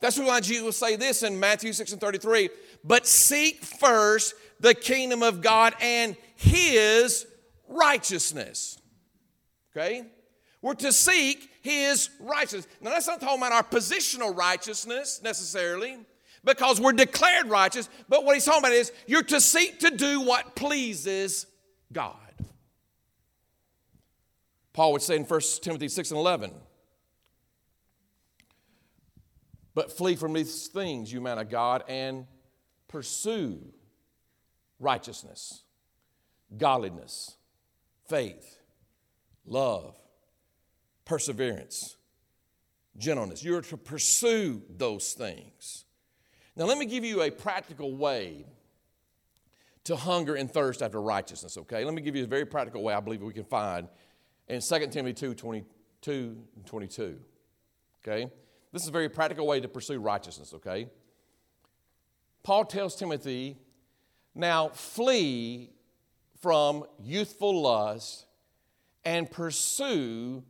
That's 0.00 0.18
why 0.18 0.40
Jesus 0.40 0.62
will 0.62 0.72
say 0.72 0.96
this 0.96 1.22
in 1.22 1.38
Matthew 1.38 1.72
6 1.72 1.92
and 1.92 2.00
33 2.00 2.48
but 2.86 3.06
seek 3.06 3.64
first 3.64 4.34
the 4.60 4.72
kingdom 4.72 5.22
of 5.22 5.42
God 5.42 5.74
and 5.80 6.16
his 6.36 7.26
righteousness. 7.68 8.80
Okay? 9.72 10.04
We're 10.62 10.74
to 10.74 10.92
seek 10.92 11.50
his 11.66 12.08
righteousness. 12.20 12.66
Now, 12.80 12.90
that's 12.90 13.06
not 13.06 13.20
talking 13.20 13.38
about 13.38 13.52
our 13.52 13.62
positional 13.62 14.34
righteousness 14.36 15.20
necessarily, 15.22 15.98
because 16.44 16.80
we're 16.80 16.92
declared 16.92 17.48
righteous, 17.48 17.88
but 18.08 18.24
what 18.24 18.34
he's 18.34 18.44
talking 18.44 18.60
about 18.60 18.72
is 18.72 18.92
you're 19.06 19.22
to 19.24 19.40
seek 19.40 19.80
to 19.80 19.90
do 19.90 20.20
what 20.20 20.54
pleases 20.54 21.46
God. 21.92 22.14
Paul 24.72 24.92
would 24.92 25.02
say 25.02 25.16
in 25.16 25.24
1 25.24 25.40
Timothy 25.62 25.88
6 25.88 26.10
and 26.10 26.18
11, 26.18 26.52
but 29.74 29.90
flee 29.90 30.16
from 30.16 30.32
these 30.32 30.68
things, 30.68 31.12
you 31.12 31.20
man 31.20 31.38
of 31.38 31.50
God, 31.50 31.82
and 31.88 32.26
pursue 32.88 33.58
righteousness, 34.78 35.64
godliness, 36.56 37.36
faith, 38.08 38.60
love, 39.44 39.96
perseverance, 41.06 41.96
gentleness. 42.98 43.42
You're 43.42 43.62
to 43.62 43.78
pursue 43.78 44.60
those 44.68 45.14
things. 45.14 45.86
Now, 46.54 46.66
let 46.66 46.76
me 46.76 46.84
give 46.84 47.04
you 47.04 47.22
a 47.22 47.30
practical 47.30 47.96
way 47.96 48.44
to 49.84 49.96
hunger 49.96 50.34
and 50.34 50.50
thirst 50.50 50.82
after 50.82 51.00
righteousness, 51.00 51.56
okay? 51.56 51.84
Let 51.84 51.94
me 51.94 52.02
give 52.02 52.16
you 52.16 52.24
a 52.24 52.26
very 52.26 52.44
practical 52.44 52.82
way 52.82 52.92
I 52.92 53.00
believe 53.00 53.22
we 53.22 53.32
can 53.32 53.44
find 53.44 53.88
in 54.48 54.60
2 54.60 54.86
Timothy 54.88 55.14
2 55.14 55.34
22 55.34 56.36
and 56.56 56.66
22. 56.66 57.18
Okay? 58.06 58.30
This 58.72 58.82
is 58.82 58.88
a 58.88 58.92
very 58.92 59.08
practical 59.08 59.46
way 59.46 59.60
to 59.60 59.68
pursue 59.68 59.98
righteousness, 59.98 60.52
okay? 60.54 60.88
Paul 62.42 62.64
tells 62.64 62.96
Timothy, 62.96 63.56
now 64.34 64.68
flee 64.68 65.70
from 66.40 66.84
youthful 67.00 67.62
lust 67.62 68.26
and 69.04 69.30
pursue 69.30 70.42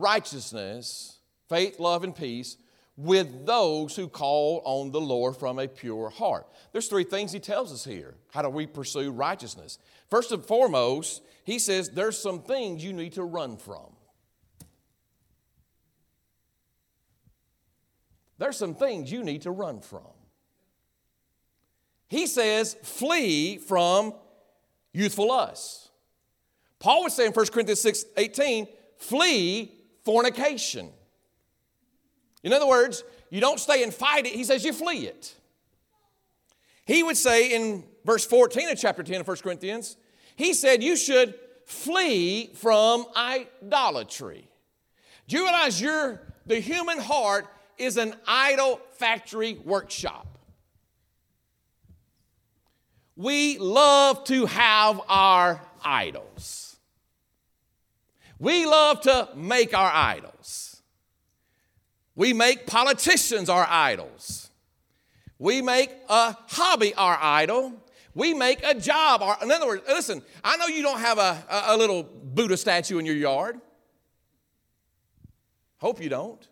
righteousness, 0.00 1.18
faith, 1.48 1.78
love, 1.78 2.04
and 2.04 2.14
peace 2.14 2.56
with 2.96 3.46
those 3.46 3.96
who 3.96 4.08
call 4.08 4.62
on 4.64 4.90
the 4.90 5.00
Lord 5.00 5.36
from 5.36 5.58
a 5.58 5.68
pure 5.68 6.10
heart. 6.10 6.46
There's 6.72 6.88
three 6.88 7.04
things 7.04 7.32
he 7.32 7.40
tells 7.40 7.72
us 7.72 7.84
here. 7.84 8.14
How 8.32 8.42
do 8.42 8.48
we 8.48 8.66
pursue 8.66 9.10
righteousness? 9.10 9.78
First 10.10 10.32
and 10.32 10.44
foremost, 10.44 11.22
he 11.44 11.58
says 11.58 11.90
there's 11.90 12.18
some 12.18 12.42
things 12.42 12.84
you 12.84 12.92
need 12.92 13.14
to 13.14 13.24
run 13.24 13.56
from. 13.56 13.94
there's 18.40 18.56
some 18.56 18.74
things 18.74 19.12
you 19.12 19.22
need 19.22 19.42
to 19.42 19.50
run 19.50 19.80
from. 19.80 20.00
He 22.08 22.26
says, 22.26 22.74
flee 22.82 23.58
from 23.58 24.14
youthful 24.92 25.28
lust. 25.28 25.90
Paul 26.80 27.02
would 27.02 27.12
say 27.12 27.26
in 27.26 27.32
1 27.32 27.46
Corinthians 27.48 27.82
6 27.82 28.06
18, 28.16 28.66
flee 28.96 29.79
fornication. 30.04 30.90
In 32.42 32.52
other 32.52 32.66
words, 32.66 33.04
you 33.30 33.40
don't 33.40 33.60
stay 33.60 33.82
and 33.82 33.92
fight 33.92 34.26
it, 34.26 34.32
he 34.32 34.44
says 34.44 34.64
you 34.64 34.72
flee 34.72 35.06
it. 35.06 35.34
He 36.84 37.02
would 37.02 37.16
say 37.16 37.54
in 37.54 37.84
verse 38.04 38.24
14 38.24 38.70
of 38.70 38.78
chapter 38.78 39.02
10 39.02 39.20
of 39.20 39.28
1 39.28 39.36
Corinthians, 39.38 39.96
he 40.36 40.54
said 40.54 40.82
you 40.82 40.96
should 40.96 41.34
flee 41.66 42.50
from 42.54 43.06
idolatry. 43.14 44.48
Do 45.28 45.36
you 45.36 45.44
realize 45.44 45.80
your 45.80 46.20
the 46.46 46.58
human 46.58 46.98
heart 46.98 47.46
is 47.78 47.96
an 47.96 48.14
idol 48.26 48.80
factory 48.94 49.54
workshop? 49.64 50.26
We 53.14 53.58
love 53.58 54.24
to 54.24 54.46
have 54.46 55.00
our 55.06 55.60
idols. 55.84 56.69
We 58.40 58.64
love 58.64 59.02
to 59.02 59.28
make 59.36 59.76
our 59.76 59.90
idols. 59.92 60.82
We 62.16 62.32
make 62.32 62.66
politicians 62.66 63.48
our 63.48 63.66
idols. 63.68 64.50
We 65.38 65.62
make 65.62 65.90
a 66.08 66.36
hobby 66.48 66.94
our 66.94 67.18
idol. 67.20 67.74
We 68.14 68.34
make 68.34 68.64
a 68.64 68.74
job 68.74 69.22
our. 69.22 69.38
In 69.42 69.52
other 69.52 69.66
words, 69.66 69.82
listen, 69.86 70.22
I 70.42 70.56
know 70.56 70.66
you 70.66 70.82
don't 70.82 71.00
have 71.00 71.18
a, 71.18 71.44
a, 71.48 71.62
a 71.68 71.76
little 71.76 72.02
Buddha 72.02 72.56
statue 72.56 72.98
in 72.98 73.06
your 73.06 73.14
yard. 73.14 73.60
Hope 75.78 76.02
you 76.02 76.08
don't. 76.08 76.46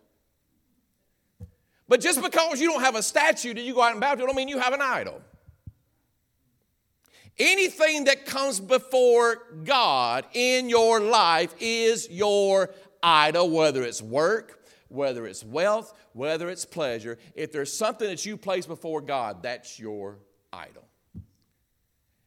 But 1.89 2.01
just 2.01 2.23
because 2.23 2.61
you 2.61 2.71
don't 2.71 2.83
have 2.83 2.95
a 2.97 3.03
statue 3.03 3.55
that 3.55 3.63
you 3.63 3.75
go 3.75 3.83
out 3.83 3.93
and 3.93 4.01
bow 4.01 4.15
to, 4.15 4.27
don't 4.27 4.37
mean 4.37 4.49
you 4.49 4.59
have 4.59 4.75
an 4.75 4.83
idol. 4.83 5.23
Anything 7.39 8.05
that 8.05 8.27
comes 8.27 8.59
before 8.59 9.43
God 9.65 10.27
in 10.33 10.69
your 10.69 11.01
life 11.01 11.55
is 11.61 12.09
your 12.11 12.71
idol, 13.03 13.51
whether 13.51 13.83
it's 13.83 14.03
work, 14.03 14.67
whether 14.89 15.27
it's 15.27 15.45
wealth, 15.45 15.93
whether 16.15 16.49
it's 16.49 16.65
pleasure. 16.65 17.17
If 17.35 17.53
there's 17.53 17.73
something 17.73 18.09
that 18.09 18.27
you 18.27 18.37
place 18.37 18.67
before 18.67 19.01
God, 19.01 19.43
that's 19.43 19.79
your 19.79 20.19
idol. 20.53 20.85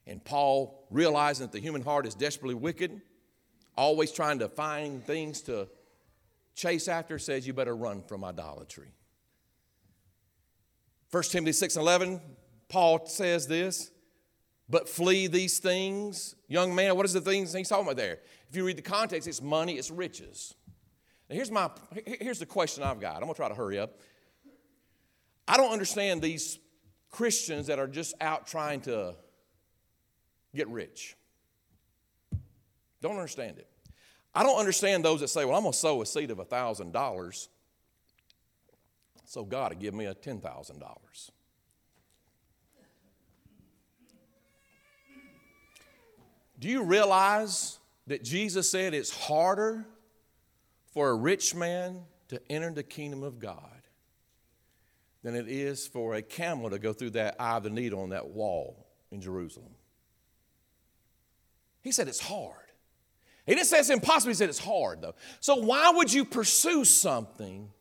And 0.08 0.24
Paul, 0.24 0.88
realizing 0.90 1.46
that 1.46 1.52
the 1.52 1.60
human 1.60 1.82
heart 1.82 2.06
is 2.06 2.16
desperately 2.16 2.56
wicked, 2.56 3.02
always 3.76 4.12
trying 4.12 4.40
to 4.40 4.48
find 4.48 5.06
things 5.06 5.42
to 5.42 5.68
chase 6.56 6.88
after, 6.88 7.20
says 7.20 7.46
you 7.46 7.54
better 7.54 7.76
run 7.76 8.02
from 8.04 8.24
idolatry. 8.24 8.92
1 11.12 11.24
Timothy 11.24 11.52
6 11.52 11.76
and 11.76 11.84
11, 11.84 12.22
Paul 12.70 13.06
says 13.08 13.48
this 13.48 13.91
but 14.72 14.88
flee 14.88 15.28
these 15.28 15.60
things. 15.60 16.36
Young 16.48 16.74
man, 16.74 16.96
what 16.96 17.06
is 17.06 17.14
the 17.14 17.22
things 17.22 17.54
he's 17.54 17.68
talking 17.68 17.86
about 17.86 17.98
there? 17.98 18.20
If 18.50 18.56
you 18.56 18.66
read 18.66 18.78
the 18.78 18.82
context, 18.82 19.28
it's 19.28 19.42
money, 19.42 19.74
it's 19.74 19.92
riches. 19.92 20.56
Now 21.30 21.36
here's 21.36 21.52
my 21.52 21.70
here's 22.06 22.40
the 22.40 22.46
question 22.46 22.84
I've 22.84 23.00
got. 23.00 23.16
I'm 23.16 23.22
gonna 23.22 23.34
try 23.34 23.50
to 23.50 23.56
hurry 23.56 23.78
up. 23.78 24.00
I 25.48 25.58
don't 25.58 25.72
understand 25.72 26.22
these 26.22 26.58
Christians 27.10 27.68
that 27.68 27.78
are 27.78 27.88
just 27.88 28.16
out 28.22 28.48
trying 28.48 28.82
to 28.82 29.16
get 30.56 30.70
rich. 30.70 31.18
Don't 33.02 33.18
understand 33.18 33.58
it. 33.58 33.68
I 34.34 34.44
don't 34.44 34.58
understand 34.58 35.04
those 35.04 35.20
that 35.20 35.28
say, 35.28 35.44
well, 35.44 35.58
I'm 35.58 35.66
to 35.66 35.74
sow 35.74 36.02
a 36.02 36.06
seed 36.06 36.32
of 36.32 36.40
a 36.40 36.46
$1,000 36.46 37.48
so 39.26 39.44
God 39.44 39.74
will 39.74 39.80
give 39.80 39.94
me 39.94 40.06
a 40.06 40.16
$10,000. 40.16 41.32
Do 46.62 46.70
you 46.70 46.84
realize 46.84 47.80
that 48.06 48.24
Jesus 48.24 48.70
said 48.70 48.94
it's 48.94 49.10
harder 49.10 49.84
for 50.94 51.10
a 51.10 51.16
rich 51.16 51.56
man 51.56 52.02
to 52.28 52.40
enter 52.52 52.72
the 52.72 52.84
kingdom 52.84 53.24
of 53.24 53.40
God 53.40 53.82
than 55.24 55.34
it 55.36 55.48
is 55.48 55.88
for 55.88 56.14
a 56.14 56.22
camel 56.22 56.70
to 56.70 56.78
go 56.78 56.94
through 56.94 57.12
that 57.12 57.36
eye 57.40 57.58
of 57.58 57.64
the 57.64 57.72
needle 57.72 58.04
on 58.04 58.10
that 58.10 58.28
wall 58.28 58.86
in 59.12 59.22
Jerusalem? 59.22 59.72
He 61.82 61.92
said 61.92 62.08
it's 62.08 62.20
hard. 62.20 62.54
He 63.48 63.56
didn't 63.56 63.66
say 63.66 63.80
it's 63.80 63.90
impossible, 63.90 64.30
he 64.30 64.36
said 64.36 64.50
it's 64.50 64.60
hard 64.64 65.02
though. 65.02 65.16
So, 65.40 65.56
why 65.56 65.90
would 65.90 66.14
you 66.14 66.24
pursue 66.24 66.86
something 66.86 67.72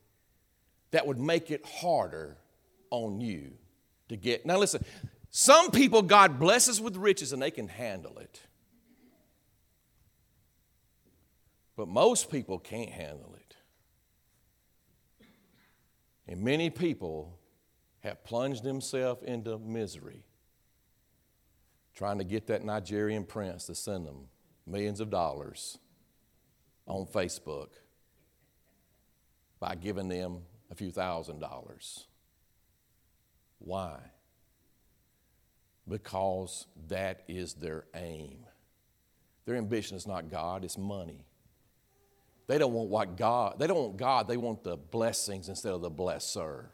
that 0.91 1.07
would 1.07 1.19
make 1.19 1.51
it 1.51 1.67
harder 1.67 2.39
on 2.89 3.21
you 3.21 3.53
to 4.09 4.17
get? 4.17 4.47
Now, 4.47 4.57
listen, 4.57 4.83
some 5.29 5.71
people 5.71 6.01
God 6.01 6.39
blesses 6.39 6.81
with 6.81 6.97
riches 6.97 7.35
and 7.35 7.43
they 7.43 7.51
can 7.51 7.69
handle 7.69 8.19
it. 8.21 8.41
But 11.77 11.89
most 11.89 12.31
people 12.31 12.59
can't 12.59 12.91
handle 12.91 13.35
it. 13.37 13.57
And 16.29 16.43
many 16.43 16.71
people 16.71 17.39
have 18.01 18.23
plunged 18.25 18.63
themselves 18.63 19.23
into 19.23 19.59
misery 19.59 20.25
trying 21.95 22.19
to 22.19 22.25
get 22.25 22.47
that 22.47 22.65
Nigerian 22.65 23.25
prince 23.25 23.67
to 23.67 23.75
send 23.75 24.07
them 24.07 24.29
millions 24.67 25.01
of 25.01 25.11
dollars 25.11 25.79
on 26.87 27.05
Facebook 27.07 27.69
by 29.59 29.75
giving 29.75 30.09
them 30.09 30.39
a 30.71 30.75
few 30.75 30.91
thousand 30.91 31.41
dollars. 31.41 32.07
Why? 33.59 33.99
Because 35.87 36.67
that 36.89 37.23
is 37.29 37.55
their 37.55 37.85
aim. 37.95 38.47
Their 39.45 39.57
ambition 39.57 39.97
is 39.97 40.07
not 40.07 40.31
God, 40.31 40.65
it's 40.65 40.79
money. 40.79 41.27
They 42.51 42.59
don't 42.59 42.73
want 42.73 42.89
what 42.89 43.17
God, 43.17 43.61
they 43.61 43.69
don't 43.69 43.79
want 43.79 43.97
God, 43.97 44.27
they 44.27 44.37
want 44.37 44.65
the 44.65 44.77
blessings 44.77 45.49
instead 45.49 45.73
of 45.73 45.83
the 45.83 45.91
blesser. 45.91 46.65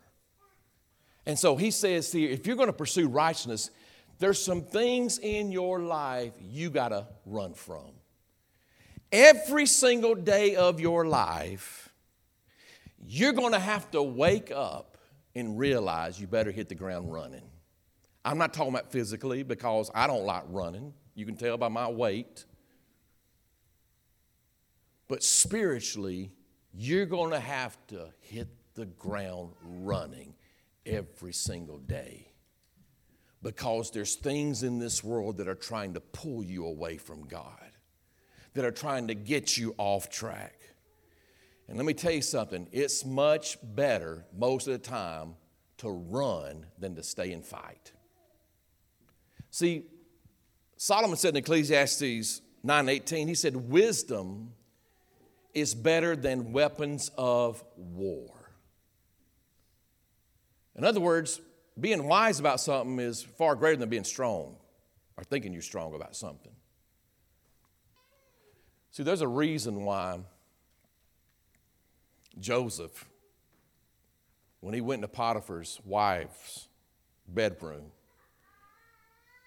And 1.27 1.39
so 1.39 1.55
he 1.55 1.71
says 1.71 2.11
here, 2.11 2.31
if 2.31 2.47
you're 2.47 2.57
going 2.57 2.69
to 2.69 2.73
pursue 2.73 3.09
righteousness, 3.09 3.71
there's 4.19 4.43
some 4.43 4.63
things 4.63 5.19
in 5.19 5.53
your 5.53 5.81
life 5.81 6.33
you 6.41 6.71
got 6.71 6.89
to 6.89 7.07
run 7.27 7.53
from. 7.53 7.91
Every 9.13 9.67
single 9.67 10.15
day 10.15 10.57
of 10.57 10.81
your 10.81 11.05
life, 11.05 11.93
you're 13.07 13.35
going 13.35 13.53
to 13.53 13.59
have 13.59 13.91
to 13.91 14.03
wake 14.03 14.51
up 14.51 14.97
and 15.35 15.59
realize 15.59 16.19
you 16.19 16.27
better 16.27 16.53
hit 16.53 16.71
the 16.71 16.75
ground 16.75 17.13
running. 17.13 17.51
I'm 18.25 18.39
not 18.39 18.55
talking 18.55 18.73
about 18.73 18.91
physically 18.91 19.43
because 19.43 19.91
I 19.95 20.07
don't 20.07 20.25
like 20.25 20.45
running. 20.49 20.95
You 21.15 21.27
can 21.27 21.37
tell 21.37 21.59
by 21.59 21.69
my 21.69 21.87
weight. 21.87 22.46
But 25.09 25.23
spiritually, 25.23 26.33
you're 26.73 27.07
going 27.07 27.31
to 27.31 27.41
have 27.41 27.77
to 27.89 28.11
hit 28.21 28.49
the 28.75 28.87
ground 28.87 29.53
running 29.63 30.35
every 30.85 31.33
single 31.33 31.79
day 31.79 32.33
because 33.43 33.91
there's 33.91 34.17
things 34.17 34.63
in 34.63 34.79
this 34.79 35.05
world 35.05 35.39
that 35.39 35.49
are 35.49 35.55
trying 35.55 35.95
to 35.95 36.01
pull 36.01 36.43
you 36.43 36.67
away 36.67 36.97
from 36.97 37.27
God, 37.27 37.71
that 38.55 38.65
are 38.65 38.73
trying 38.73 39.09
to 39.09 39.15
get 39.15 39.57
you 39.57 39.75
off 39.79 40.11
track. 40.11 40.59
And 41.69 41.77
let 41.77 41.87
me 41.87 41.95
tell 41.95 42.13
you 42.13 42.23
something 42.23 42.69
it's 42.73 43.05
much 43.05 43.59
better 43.63 44.25
most 44.37 44.67
of 44.67 44.73
the 44.73 44.79
time 44.79 45.35
to 45.79 45.91
run 45.91 46.67
than 46.79 46.95
to 46.97 47.03
stay 47.03 47.33
and 47.33 47.45
fight. 47.45 47.93
See, 49.51 49.85
Solomon 50.77 51.17
said 51.17 51.31
in 51.31 51.37
Ecclesiastes 51.37 52.43
9:18, 52.65 53.29
he 53.29 53.35
said, 53.35 53.57
Wisdom 53.57 54.53
is 55.57 55.75
better 55.75 56.15
than 56.15 56.53
weapons 56.53 57.11
of 57.17 57.65
war. 57.79 58.53
In 60.75 60.85
other 60.85 61.01
words, 61.01 61.41
being 61.81 62.07
wise 62.07 62.39
about 62.39 62.61
something 62.61 63.01
is 63.01 63.23
far 63.23 63.57
greater 63.57 63.79
than 63.79 63.89
being 63.89 64.05
strong 64.05 64.57
or 65.17 65.25
thinking 65.25 65.55
you're 65.55 65.63
strong 65.63 65.95
about 65.95 66.15
something. 66.15 66.53
See, 68.91 69.03
there's 69.03 69.23
a 69.23 69.29
reason 69.29 69.87
why 69.87 70.19
Joseph, 72.39 73.07
when 74.61 74.75
he 74.75 74.83
went 74.83 74.99
into 75.03 75.09
Potiphar's 75.09 75.81
wife's 75.87 76.69
bedroom, 77.27 77.93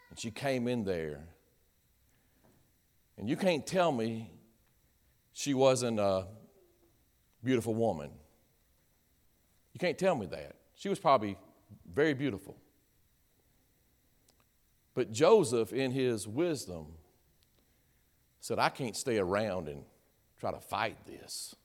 and 0.09 0.19
she 0.19 0.31
came 0.31 0.67
in 0.67 0.85
there, 0.85 1.19
and 3.15 3.29
you 3.29 3.37
can't 3.37 3.67
tell 3.67 3.91
me 3.91 4.31
she 5.39 5.53
wasn't 5.53 6.01
a 6.01 6.27
beautiful 7.41 7.73
woman. 7.73 8.09
You 9.71 9.79
can't 9.79 9.97
tell 9.97 10.13
me 10.13 10.25
that. 10.25 10.57
She 10.75 10.89
was 10.89 10.99
probably 10.99 11.37
very 11.89 12.13
beautiful. 12.13 12.57
But 14.95 15.13
Joseph, 15.13 15.71
in 15.71 15.91
his 15.91 16.27
wisdom, 16.27 16.87
said, 18.41 18.59
I 18.59 18.67
can't 18.67 18.97
stay 18.97 19.17
around 19.17 19.69
and 19.69 19.85
try 20.41 20.51
to 20.51 20.59
fight 20.59 20.97
this. 21.05 21.55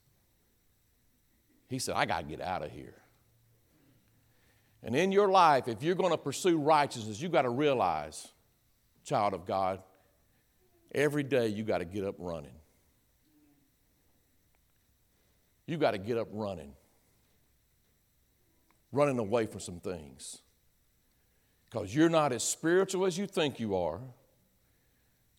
He 1.66 1.80
said, 1.80 1.96
I 1.96 2.04
got 2.04 2.20
to 2.20 2.26
get 2.26 2.40
out 2.40 2.62
of 2.62 2.70
here. 2.70 2.94
And 4.84 4.94
in 4.94 5.10
your 5.10 5.26
life, 5.26 5.66
if 5.66 5.82
you're 5.82 5.96
going 5.96 6.12
to 6.12 6.18
pursue 6.18 6.58
righteousness, 6.58 7.20
you 7.20 7.28
got 7.28 7.42
to 7.42 7.50
realize, 7.50 8.28
child 9.04 9.34
of 9.34 9.44
God, 9.44 9.82
every 10.94 11.24
day 11.24 11.48
you 11.48 11.64
got 11.64 11.78
to 11.78 11.84
get 11.84 12.04
up 12.04 12.14
running. 12.18 12.54
You 15.66 15.76
got 15.76 15.92
to 15.92 15.98
get 15.98 16.18
up 16.18 16.28
running. 16.32 16.72
Running 18.92 19.18
away 19.18 19.46
from 19.46 19.60
some 19.60 19.80
things. 19.80 20.42
Because 21.64 21.94
you're 21.94 22.08
not 22.08 22.32
as 22.32 22.44
spiritual 22.44 23.06
as 23.06 23.18
you 23.18 23.26
think 23.26 23.58
you 23.58 23.76
are. 23.76 24.00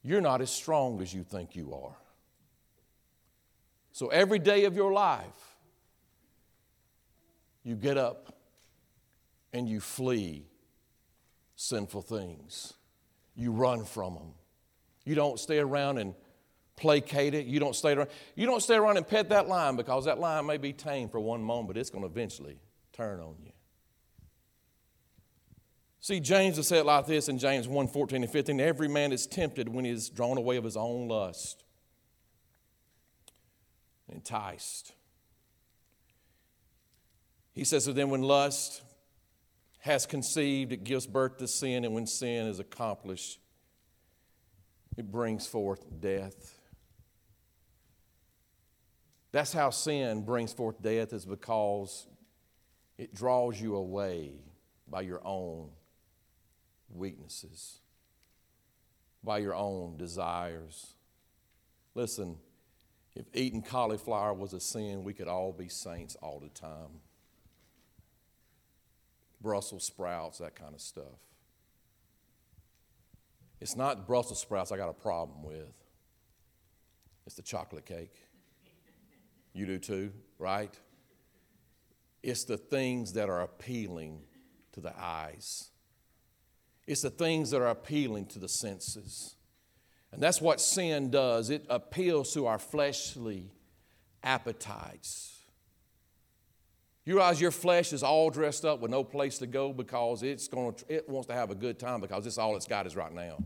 You're 0.04 0.22
not 0.22 0.42
as 0.42 0.50
strong 0.50 1.02
as 1.02 1.14
you 1.14 1.24
think 1.24 1.56
you 1.56 1.74
are. 1.74 1.96
So 3.92 4.08
every 4.10 4.40
day 4.40 4.66
of 4.66 4.76
your 4.76 4.92
life, 4.92 5.56
you 7.64 7.76
get 7.76 7.98
up 7.98 8.36
and 9.54 9.70
you 9.70 9.80
flee 9.80 10.46
sinful 11.56 12.02
things. 12.02 12.74
You 13.36 13.52
run 13.52 13.86
from 13.86 14.16
them. 14.16 14.34
You 15.06 15.16
don't 15.16 15.40
stay 15.40 15.60
around 15.60 15.98
and 15.98 16.14
placate 16.76 17.34
it. 17.34 17.46
You 17.46 17.60
don't 17.60 17.76
stay 17.76 17.94
around. 17.94 18.10
You 18.36 18.46
don't 18.46 18.62
stay 18.62 18.76
around 18.76 18.98
and 18.98 19.08
pet 19.08 19.30
that 19.30 19.48
lion 19.48 19.76
because 19.76 20.06
that 20.06 20.20
lion 20.20 20.46
may 20.46 20.58
be 20.58 20.74
tame 20.74 21.10
for 21.10 21.20
one 21.20 21.42
moment, 21.42 21.70
but 21.70 21.78
it's 21.78 21.90
going 21.90 22.04
to 22.04 22.10
eventually 22.10 22.60
turn 22.94 23.20
on 23.20 23.36
you. 23.44 23.52
See, 26.06 26.20
James 26.20 26.58
has 26.58 26.68
said 26.68 26.80
it 26.80 26.86
like 26.86 27.08
this 27.08 27.30
in 27.30 27.40
James 27.40 27.68
1 27.68 27.88
14 27.88 28.24
and 28.24 28.32
15 28.32 28.60
Every 28.60 28.88
man 28.88 29.12
is 29.12 29.26
tempted 29.26 29.68
when 29.68 29.86
he 29.86 29.92
is 29.92 30.10
drawn 30.10 30.38
away 30.38 30.58
of 30.58 30.64
his 30.64 30.78
own 30.78 31.08
lust, 31.08 31.64
enticed. 34.08 34.94
He 37.54 37.64
says, 37.64 37.86
So 37.86 37.94
then, 37.94 38.10
when 38.10 38.22
lust 38.22 38.84
has 39.80 40.06
conceived, 40.06 40.74
it 40.74 40.84
gives 40.84 41.08
birth 41.08 41.38
to 41.38 41.48
sin, 41.48 41.86
and 41.86 41.96
when 41.96 42.06
sin 42.06 42.48
is 42.48 42.60
accomplished, 42.60 43.40
it 44.98 45.12
brings 45.12 45.48
forth 45.48 45.86
death. 46.02 46.55
That's 49.36 49.52
how 49.52 49.70
sin 49.70 50.22
brings 50.22 50.54
forth 50.54 50.82
death, 50.82 51.12
is 51.12 51.26
because 51.26 52.08
it 52.98 53.14
draws 53.14 53.60
you 53.60 53.76
away 53.76 54.32
by 54.88 55.02
your 55.02 55.20
own 55.28 55.72
weaknesses, 56.88 57.80
by 59.26 59.40
your 59.40 59.54
own 59.54 59.98
desires. 59.98 60.94
Listen, 61.96 62.38
if 63.14 63.26
eating 63.34 63.62
cauliflower 63.62 64.34
was 64.34 64.54
a 64.54 64.60
sin, 64.62 65.04
we 65.04 65.12
could 65.12 65.28
all 65.28 65.52
be 65.52 65.68
saints 65.68 66.16
all 66.22 66.40
the 66.40 66.48
time. 66.58 67.02
Brussels 69.42 69.84
sprouts, 69.84 70.38
that 70.38 70.56
kind 70.56 70.74
of 70.74 70.80
stuff. 70.80 71.20
It's 73.60 73.76
not 73.76 74.08
Brussels 74.08 74.40
sprouts 74.40 74.72
I 74.72 74.78
got 74.78 74.88
a 74.88 74.94
problem 74.94 75.44
with, 75.44 75.74
it's 77.26 77.36
the 77.36 77.42
chocolate 77.42 77.86
cake. 77.86 78.14
You 79.56 79.66
do 79.66 79.80
too, 79.80 80.12
right? 80.38 80.78
It's 82.22 82.44
the 82.44 82.58
things 82.58 83.14
that 83.14 83.30
are 83.30 83.42
appealing 83.42 84.20
to 84.74 84.82
the 84.82 84.94
eyes. 85.00 85.70
It's 86.86 87.02
the 87.02 87.10
things 87.10 87.52
that 87.52 87.62
are 87.62 87.70
appealing 87.70 88.26
to 88.28 88.40
the 88.40 88.50
senses. 88.50 89.38
And 90.12 90.22
that's 90.22 90.42
what 90.42 90.60
sin 90.60 91.10
does. 91.10 91.50
It 91.50 91.66
appeals 91.70 92.34
to 92.34 92.48
our 92.48 92.60
fleshly 92.60 93.50
appetites. 94.24 95.40
You 97.06 97.14
realize 97.16 97.40
your 97.40 97.52
flesh 97.52 97.94
is 97.94 98.04
all 98.04 98.30
dressed 98.30 98.66
up 98.66 98.82
with 98.82 98.92
no 98.92 99.06
place 99.06 99.38
to 99.38 99.48
go 99.48 99.72
because 99.72 100.22
it's 100.22 100.50
going 100.50 100.74
to, 100.74 100.94
it 100.94 101.08
wants 101.08 101.28
to 101.28 101.34
have 101.34 101.50
a 101.50 101.56
good 101.56 101.80
time 101.80 102.02
because 102.02 102.28
it's 102.28 102.38
all 102.38 102.58
it's 102.58 102.68
got 102.68 102.88
is 102.88 102.96
right 102.96 103.14
now. 103.14 103.38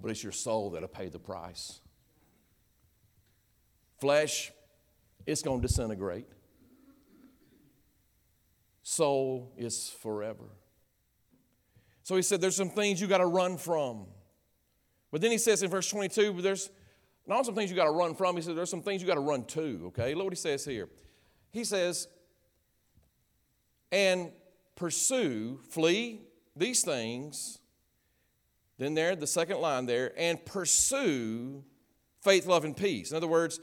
But 0.00 0.10
it's 0.10 0.22
your 0.22 0.32
soul 0.32 0.70
that'll 0.70 0.88
pay 0.88 1.08
the 1.08 1.18
price. 1.18 1.80
Flesh, 4.00 4.52
it's 5.26 5.42
going 5.42 5.60
to 5.60 5.66
disintegrate. 5.66 6.26
Soul 8.82 9.52
is 9.56 9.90
forever. 10.00 10.44
So 12.02 12.16
he 12.16 12.22
said, 12.22 12.40
There's 12.40 12.56
some 12.56 12.70
things 12.70 13.00
you 13.00 13.06
got 13.06 13.18
to 13.18 13.26
run 13.26 13.56
from. 13.56 14.06
But 15.12 15.20
then 15.20 15.30
he 15.30 15.38
says 15.38 15.62
in 15.62 15.70
verse 15.70 15.88
22, 15.90 16.32
but 16.32 16.42
there's 16.42 16.70
not 17.26 17.44
some 17.44 17.54
things 17.54 17.70
you 17.70 17.76
got 17.76 17.84
to 17.84 17.90
run 17.90 18.14
from. 18.14 18.36
He 18.36 18.42
said, 18.42 18.56
There's 18.56 18.70
some 18.70 18.82
things 18.82 19.02
you 19.02 19.06
got 19.06 19.14
to 19.14 19.20
run 19.20 19.44
to, 19.44 19.82
okay? 19.88 20.14
Look 20.14 20.24
what 20.24 20.32
he 20.32 20.36
says 20.36 20.64
here. 20.64 20.88
He 21.52 21.64
says, 21.64 22.08
and 23.92 24.30
pursue, 24.76 25.60
flee 25.68 26.22
these 26.56 26.82
things. 26.82 27.58
Then 28.78 28.94
there, 28.94 29.14
the 29.14 29.26
second 29.26 29.60
line 29.60 29.86
there, 29.86 30.12
and 30.16 30.44
pursue 30.44 31.64
faith, 32.22 32.46
love, 32.46 32.64
and 32.64 32.76
peace. 32.76 33.10
In 33.10 33.16
other 33.16 33.26
words, 33.26 33.60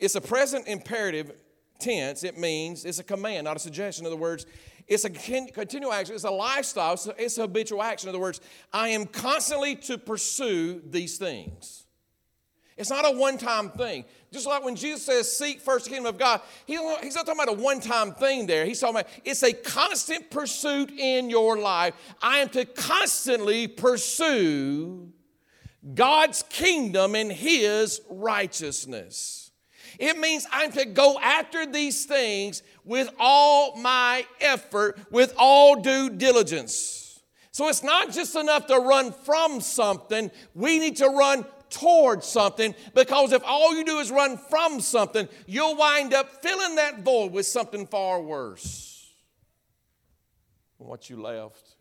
it's 0.00 0.14
a 0.14 0.20
present 0.20 0.66
imperative 0.66 1.32
tense. 1.78 2.24
It 2.24 2.38
means 2.38 2.84
it's 2.84 2.98
a 2.98 3.04
command, 3.04 3.44
not 3.44 3.56
a 3.56 3.60
suggestion. 3.60 4.04
In 4.04 4.12
other 4.12 4.20
words, 4.20 4.46
it's 4.88 5.04
a 5.04 5.10
continual 5.10 5.92
action. 5.92 6.14
It's 6.14 6.24
a 6.24 6.30
lifestyle. 6.30 6.94
It's 6.94 7.06
a, 7.06 7.22
it's 7.22 7.38
a 7.38 7.42
habitual 7.42 7.82
action. 7.82 8.08
In 8.08 8.14
other 8.14 8.20
words, 8.20 8.40
I 8.72 8.88
am 8.88 9.06
constantly 9.06 9.76
to 9.76 9.98
pursue 9.98 10.82
these 10.84 11.16
things. 11.16 11.84
It's 12.76 12.90
not 12.90 13.04
a 13.06 13.10
one 13.10 13.36
time 13.36 13.70
thing. 13.70 14.06
Just 14.32 14.46
like 14.46 14.64
when 14.64 14.74
Jesus 14.74 15.04
says, 15.04 15.36
seek 15.36 15.60
first 15.60 15.84
the 15.84 15.90
kingdom 15.90 16.06
of 16.06 16.18
God, 16.18 16.40
he's 16.66 16.80
not 16.80 17.26
talking 17.26 17.34
about 17.42 17.50
a 17.50 17.62
one 17.62 17.78
time 17.78 18.14
thing 18.14 18.46
there. 18.46 18.64
He's 18.64 18.80
talking 18.80 18.96
about 18.96 19.10
it's 19.24 19.42
a 19.42 19.52
constant 19.52 20.30
pursuit 20.30 20.90
in 20.90 21.28
your 21.28 21.58
life. 21.58 21.94
I 22.22 22.38
am 22.38 22.48
to 22.50 22.64
constantly 22.64 23.68
pursue 23.68 25.12
God's 25.94 26.42
kingdom 26.48 27.14
and 27.14 27.30
His 27.30 28.00
righteousness. 28.08 29.39
It 30.00 30.18
means 30.18 30.46
I'm 30.50 30.72
to 30.72 30.86
go 30.86 31.18
after 31.20 31.66
these 31.66 32.06
things 32.06 32.62
with 32.86 33.10
all 33.18 33.76
my 33.76 34.24
effort, 34.40 34.98
with 35.10 35.34
all 35.36 35.76
due 35.76 36.08
diligence. 36.08 37.20
So 37.52 37.68
it's 37.68 37.82
not 37.82 38.10
just 38.10 38.34
enough 38.34 38.66
to 38.68 38.78
run 38.78 39.12
from 39.12 39.60
something, 39.60 40.30
we 40.54 40.78
need 40.78 40.96
to 40.96 41.08
run 41.08 41.44
towards 41.68 42.26
something 42.26 42.74
because 42.94 43.32
if 43.32 43.42
all 43.44 43.76
you 43.76 43.84
do 43.84 43.98
is 43.98 44.10
run 44.10 44.38
from 44.38 44.80
something, 44.80 45.28
you'll 45.46 45.76
wind 45.76 46.14
up 46.14 46.42
filling 46.42 46.76
that 46.76 47.00
void 47.00 47.32
with 47.32 47.44
something 47.44 47.86
far 47.86 48.22
worse 48.22 49.06
than 50.78 50.88
what 50.88 51.10
you 51.10 51.20
left. 51.20 51.76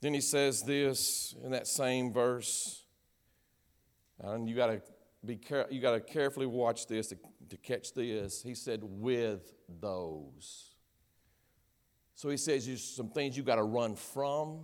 Then 0.00 0.14
he 0.14 0.22
says 0.22 0.62
this 0.62 1.34
in 1.44 1.50
that 1.50 1.66
same 1.66 2.10
verse, 2.10 2.84
and 4.18 4.48
you 4.48 4.56
got 4.56 4.68
to 4.68 4.80
be 5.26 5.36
care- 5.36 5.66
you 5.70 5.80
got 5.80 5.92
to 5.92 6.00
carefully 6.00 6.46
watch 6.46 6.86
this 6.86 7.08
to, 7.08 7.16
to 7.48 7.56
catch 7.56 7.92
this. 7.92 8.42
He 8.42 8.54
said, 8.54 8.80
"With 8.82 9.54
those." 9.80 10.70
So 12.14 12.28
he 12.28 12.36
says, 12.36 12.66
"There's 12.66 12.82
some 12.82 13.08
things 13.10 13.36
you 13.36 13.42
got 13.42 13.56
to 13.56 13.64
run 13.64 13.96
from. 13.96 14.60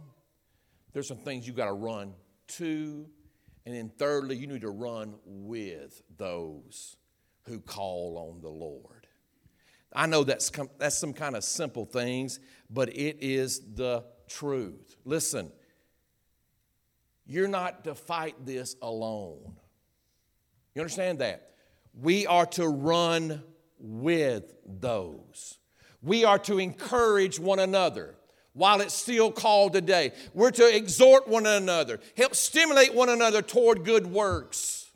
There's 0.92 1.08
some 1.08 1.18
things 1.18 1.46
you 1.46 1.52
got 1.52 1.66
to 1.66 1.72
run 1.72 2.14
to, 2.48 3.08
and 3.64 3.74
then 3.74 3.90
thirdly, 3.96 4.36
you 4.36 4.46
need 4.46 4.62
to 4.62 4.70
run 4.70 5.14
with 5.24 6.02
those 6.16 6.96
who 7.46 7.60
call 7.60 8.18
on 8.18 8.40
the 8.40 8.48
Lord. 8.48 9.06
I 9.92 10.06
know 10.06 10.24
that's, 10.24 10.50
that's 10.78 10.96
some 10.96 11.12
kind 11.12 11.36
of 11.36 11.44
simple 11.44 11.84
things, 11.84 12.40
but 12.68 12.88
it 12.90 13.18
is 13.20 13.74
the 13.74 14.04
truth. 14.28 14.96
Listen, 15.04 15.50
you're 17.26 17.48
not 17.48 17.84
to 17.84 17.94
fight 17.94 18.46
this 18.46 18.76
alone. 18.82 19.56
You 20.74 20.82
understand 20.82 21.18
that? 21.18 21.50
We 22.00 22.26
are 22.26 22.46
to 22.46 22.68
run 22.68 23.42
with 23.78 24.52
those. 24.64 25.58
We 26.02 26.24
are 26.24 26.38
to 26.40 26.58
encourage 26.58 27.38
one 27.38 27.58
another 27.58 28.14
while 28.52 28.80
it's 28.80 28.94
still 28.94 29.30
called 29.30 29.72
today. 29.72 30.12
We're 30.34 30.50
to 30.52 30.76
exhort 30.76 31.28
one 31.28 31.46
another, 31.46 32.00
help 32.16 32.34
stimulate 32.34 32.94
one 32.94 33.08
another 33.08 33.42
toward 33.42 33.84
good 33.84 34.06
works. 34.06 34.86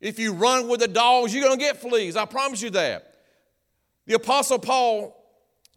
If 0.00 0.18
you 0.18 0.32
run 0.32 0.68
with 0.68 0.80
the 0.80 0.88
dogs, 0.88 1.32
you're 1.32 1.44
going 1.44 1.58
to 1.58 1.64
get 1.64 1.80
fleas. 1.80 2.16
I 2.16 2.24
promise 2.24 2.60
you 2.60 2.70
that. 2.70 3.14
The 4.06 4.14
Apostle 4.14 4.58
Paul 4.58 5.16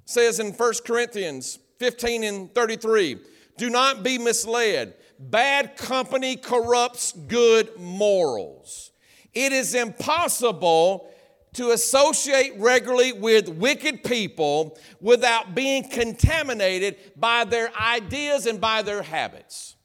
says 0.06 0.40
in 0.40 0.52
1 0.52 0.74
Corinthians 0.86 1.60
15 1.78 2.24
and 2.24 2.56
33 2.56 3.20
do 3.58 3.70
not 3.70 4.04
be 4.04 4.18
misled. 4.18 4.96
Bad 5.18 5.78
company 5.78 6.36
corrupts 6.36 7.14
good 7.14 7.78
morals. 7.80 8.92
It 9.34 9.52
is 9.52 9.74
impossible 9.76 11.10
to 11.54 11.72
associate 11.72 12.54
regularly 12.58 13.14
with 13.14 13.48
wicked 13.48 14.04
people 14.04 14.78
without 15.00 15.56
being 15.56 15.88
contaminated 15.90 16.98
by 17.16 17.46
their 17.46 17.72
ideas 17.80 18.46
and 18.46 18.60
by 18.60 18.82
their 18.82 19.02
habits. 19.02 19.76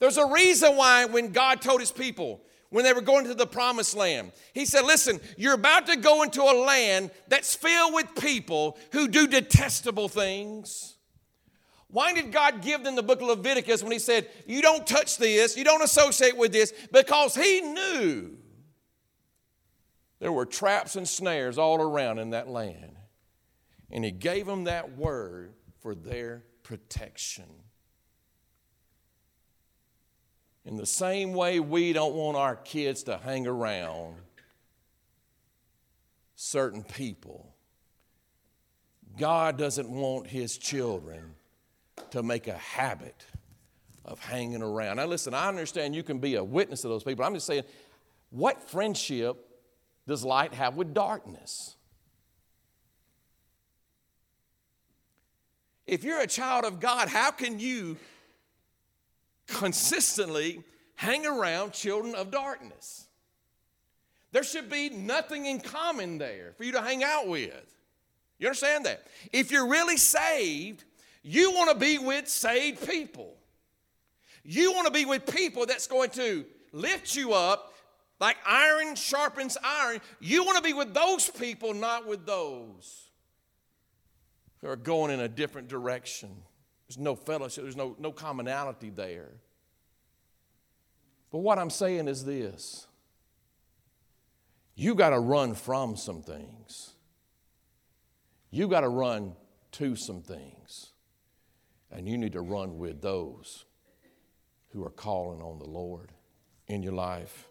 There's 0.00 0.16
a 0.16 0.26
reason 0.26 0.76
why, 0.76 1.04
when 1.04 1.30
God 1.30 1.62
told 1.62 1.80
his 1.80 1.92
people, 1.92 2.42
when 2.74 2.84
they 2.84 2.92
were 2.92 3.00
going 3.00 3.24
to 3.24 3.34
the 3.34 3.46
promised 3.46 3.94
land. 3.94 4.32
He 4.52 4.66
said, 4.66 4.84
Listen, 4.84 5.20
you're 5.36 5.54
about 5.54 5.86
to 5.86 5.96
go 5.96 6.24
into 6.24 6.42
a 6.42 6.58
land 6.58 7.12
that's 7.28 7.54
filled 7.54 7.94
with 7.94 8.16
people 8.16 8.76
who 8.90 9.06
do 9.06 9.28
detestable 9.28 10.08
things. 10.08 10.96
Why 11.94 12.12
did 12.12 12.32
God 12.32 12.60
give 12.60 12.82
them 12.82 12.96
the 12.96 13.04
book 13.04 13.20
of 13.20 13.28
Leviticus 13.28 13.80
when 13.80 13.92
He 13.92 14.00
said, 14.00 14.28
You 14.48 14.60
don't 14.60 14.84
touch 14.84 15.16
this, 15.16 15.56
you 15.56 15.62
don't 15.62 15.80
associate 15.80 16.36
with 16.36 16.50
this? 16.50 16.72
Because 16.90 17.36
He 17.36 17.60
knew 17.60 18.36
there 20.18 20.32
were 20.32 20.44
traps 20.44 20.96
and 20.96 21.06
snares 21.06 21.56
all 21.56 21.80
around 21.80 22.18
in 22.18 22.30
that 22.30 22.48
land. 22.48 22.96
And 23.92 24.04
He 24.04 24.10
gave 24.10 24.44
them 24.44 24.64
that 24.64 24.98
word 24.98 25.54
for 25.82 25.94
their 25.94 26.42
protection. 26.64 27.46
In 30.64 30.76
the 30.76 30.86
same 30.86 31.32
way, 31.32 31.60
we 31.60 31.92
don't 31.92 32.16
want 32.16 32.36
our 32.36 32.56
kids 32.56 33.04
to 33.04 33.18
hang 33.18 33.46
around 33.46 34.16
certain 36.34 36.82
people. 36.82 37.54
God 39.16 39.56
doesn't 39.56 39.88
want 39.88 40.26
His 40.26 40.58
children 40.58 41.36
to 42.10 42.22
make 42.22 42.46
a 42.48 42.56
habit 42.56 43.26
of 44.04 44.18
hanging 44.20 44.62
around. 44.62 44.96
Now, 44.96 45.06
listen, 45.06 45.34
I 45.34 45.48
understand 45.48 45.94
you 45.94 46.02
can 46.02 46.18
be 46.18 46.34
a 46.34 46.44
witness 46.44 46.82
to 46.82 46.88
those 46.88 47.04
people. 47.04 47.24
I'm 47.24 47.34
just 47.34 47.46
saying, 47.46 47.64
what 48.30 48.62
friendship 48.68 49.36
does 50.06 50.24
light 50.24 50.52
have 50.54 50.76
with 50.76 50.92
darkness? 50.92 51.76
If 55.86 56.04
you're 56.04 56.20
a 56.20 56.26
child 56.26 56.64
of 56.64 56.80
God, 56.80 57.08
how 57.08 57.30
can 57.30 57.58
you 57.58 57.96
consistently 59.46 60.62
hang 60.96 61.26
around 61.26 61.72
children 61.72 62.14
of 62.14 62.30
darkness. 62.30 63.06
There 64.32 64.42
should 64.42 64.68
be 64.68 64.88
nothing 64.90 65.46
in 65.46 65.60
common 65.60 66.18
there 66.18 66.52
for 66.56 66.64
you 66.64 66.72
to 66.72 66.82
hang 66.82 67.04
out 67.04 67.28
with. 67.28 67.74
You 68.38 68.48
understand 68.48 68.86
that? 68.86 69.06
If 69.32 69.52
you're 69.52 69.68
really 69.68 69.96
saved, 69.96 70.84
you 71.24 71.52
want 71.52 71.72
to 71.72 71.76
be 71.76 71.98
with 71.98 72.28
saved 72.28 72.86
people. 72.86 73.34
You 74.44 74.72
want 74.72 74.86
to 74.86 74.92
be 74.92 75.06
with 75.06 75.26
people 75.26 75.64
that's 75.66 75.86
going 75.86 76.10
to 76.10 76.44
lift 76.70 77.16
you 77.16 77.32
up 77.32 77.72
like 78.20 78.36
iron 78.46 78.94
sharpens 78.94 79.56
iron. 79.64 80.00
You 80.20 80.44
want 80.44 80.58
to 80.58 80.62
be 80.62 80.74
with 80.74 80.94
those 80.94 81.28
people, 81.28 81.74
not 81.74 82.06
with 82.06 82.26
those 82.26 83.08
who 84.60 84.68
are 84.68 84.76
going 84.76 85.10
in 85.10 85.20
a 85.20 85.28
different 85.28 85.68
direction. 85.68 86.30
There's 86.86 86.98
no 86.98 87.16
fellowship, 87.16 87.64
there's 87.64 87.76
no, 87.76 87.96
no 87.98 88.12
commonality 88.12 88.90
there. 88.90 89.32
But 91.30 91.38
what 91.38 91.58
I'm 91.58 91.70
saying 91.70 92.06
is 92.06 92.24
this 92.24 92.86
you 94.76 94.94
got 94.94 95.10
to 95.10 95.18
run 95.18 95.54
from 95.54 95.96
some 95.96 96.22
things, 96.22 96.92
you 98.50 98.68
got 98.68 98.80
to 98.80 98.88
run 98.88 99.34
to 99.72 99.96
some 99.96 100.22
things, 100.22 100.92
and 101.94 102.08
you 102.08 102.18
need 102.18 102.32
to 102.32 102.40
run 102.40 102.78
with 102.78 103.00
those 103.00 103.64
who 104.72 104.84
are 104.84 104.90
calling 104.90 105.40
on 105.40 105.58
the 105.58 105.66
Lord 105.68 106.12
in 106.66 106.82
your 106.82 106.92
life. 106.92 107.48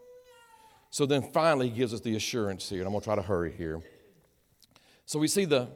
So 0.89 1.06
then 1.06 1.24
finally, 1.24 1.70
he 1.70 1.76
gives 1.76 1.94
us 1.94 2.02
the 2.02 2.16
assurance 2.16 2.70
here, 2.70 2.80
and 2.80 2.88
I'm 2.88 2.91
going 2.91 3.02
to 3.02 3.06
try 3.06 3.16
to 3.16 3.22
hurry 3.22 3.52
here. 3.52 3.82
So 5.06 5.18
we 5.18 5.28
see 5.28 5.46
the, 5.46 5.70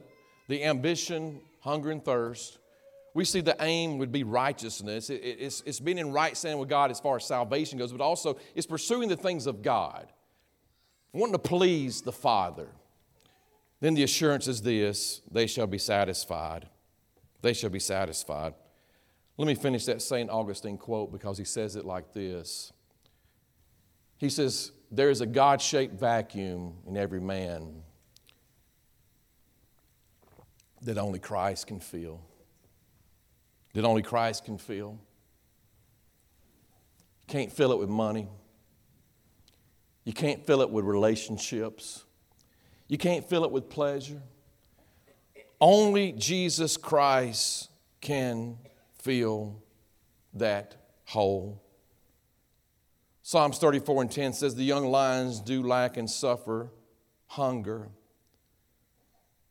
the 0.48 0.62
ambition, 0.64 1.40
hunger, 1.60 1.90
and 1.90 2.04
thirst 2.04 2.58
we 3.18 3.24
see 3.24 3.40
the 3.40 3.56
aim 3.60 3.98
would 3.98 4.12
be 4.12 4.22
righteousness. 4.22 5.10
It, 5.10 5.16
it's, 5.16 5.60
it's 5.66 5.80
being 5.80 5.98
in 5.98 6.12
right 6.12 6.36
standing 6.36 6.60
with 6.60 6.68
God 6.68 6.92
as 6.92 7.00
far 7.00 7.16
as 7.16 7.24
salvation 7.24 7.76
goes, 7.76 7.90
but 7.90 8.00
also 8.00 8.38
it's 8.54 8.64
pursuing 8.64 9.08
the 9.08 9.16
things 9.16 9.48
of 9.48 9.60
God, 9.60 10.06
wanting 11.12 11.32
to 11.32 11.40
please 11.40 12.00
the 12.00 12.12
Father. 12.12 12.68
Then 13.80 13.94
the 13.94 14.04
assurance 14.04 14.46
is 14.46 14.62
this 14.62 15.20
they 15.32 15.48
shall 15.48 15.66
be 15.66 15.78
satisfied. 15.78 16.68
They 17.40 17.52
shall 17.52 17.70
be 17.70 17.78
satisfied. 17.78 18.54
Let 19.36 19.46
me 19.46 19.54
finish 19.54 19.84
that 19.84 20.02
St. 20.02 20.28
Augustine 20.28 20.76
quote 20.76 21.12
because 21.12 21.38
he 21.38 21.44
says 21.44 21.76
it 21.76 21.84
like 21.84 22.12
this 22.12 22.72
He 24.18 24.28
says, 24.28 24.72
There 24.90 25.10
is 25.10 25.20
a 25.20 25.26
God 25.26 25.60
shaped 25.60 25.94
vacuum 25.94 26.74
in 26.86 26.96
every 26.96 27.20
man 27.20 27.82
that 30.82 30.98
only 30.98 31.18
Christ 31.18 31.66
can 31.66 31.80
fill 31.80 32.20
that 33.78 33.84
only 33.84 34.02
Christ 34.02 34.44
can 34.44 34.58
fill. 34.58 34.98
You 37.20 37.26
can't 37.28 37.52
fill 37.52 37.70
it 37.70 37.78
with 37.78 37.88
money. 37.88 38.28
You 40.04 40.12
can't 40.12 40.44
fill 40.44 40.62
it 40.62 40.70
with 40.70 40.84
relationships. 40.84 42.04
You 42.88 42.98
can't 42.98 43.28
fill 43.28 43.44
it 43.44 43.52
with 43.52 43.68
pleasure. 43.68 44.20
Only 45.60 46.12
Jesus 46.12 46.76
Christ 46.76 47.70
can 48.00 48.58
fill 49.00 49.62
that 50.34 50.76
hole. 51.04 51.62
Psalms 53.22 53.58
34 53.58 54.02
and 54.02 54.10
10 54.10 54.32
says, 54.32 54.54
The 54.54 54.64
young 54.64 54.86
lions 54.86 55.40
do 55.40 55.62
lack 55.62 55.96
and 55.96 56.08
suffer 56.08 56.70
hunger, 57.26 57.88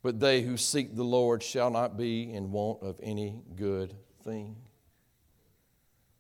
but 0.01 0.19
they 0.19 0.41
who 0.41 0.57
seek 0.57 0.95
the 0.95 1.03
Lord 1.03 1.43
shall 1.43 1.69
not 1.69 1.97
be 1.97 2.33
in 2.33 2.51
want 2.51 2.81
of 2.81 2.99
any 3.03 3.43
good 3.55 3.93
thing. 4.23 4.55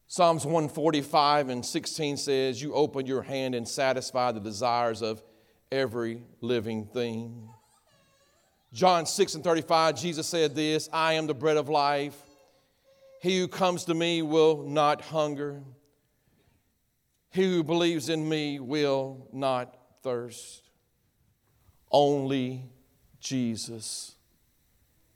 Psalms 0.07 0.45
145 0.45 1.49
and 1.49 1.65
16 1.65 2.17
says, 2.17 2.61
You 2.61 2.73
open 2.73 3.05
your 3.05 3.23
hand 3.23 3.55
and 3.55 3.67
satisfy 3.67 4.31
the 4.31 4.39
desires 4.39 5.01
of 5.01 5.21
every 5.71 6.23
living 6.41 6.85
thing. 6.85 7.49
John 8.73 9.05
6 9.05 9.35
and 9.35 9.43
35, 9.43 9.99
Jesus 9.99 10.27
said 10.27 10.55
this 10.55 10.89
I 10.91 11.13
am 11.13 11.27
the 11.27 11.33
bread 11.33 11.57
of 11.57 11.69
life. 11.69 12.17
He 13.21 13.39
who 13.39 13.47
comes 13.47 13.85
to 13.85 13.93
me 13.93 14.21
will 14.21 14.63
not 14.63 15.01
hunger. 15.01 15.63
He 17.31 17.43
who 17.43 17.63
believes 17.63 18.09
in 18.09 18.27
me 18.27 18.59
will 18.59 19.27
not 19.33 19.75
thirst. 20.03 20.69
Only 21.91 22.65
Jesus 23.19 24.15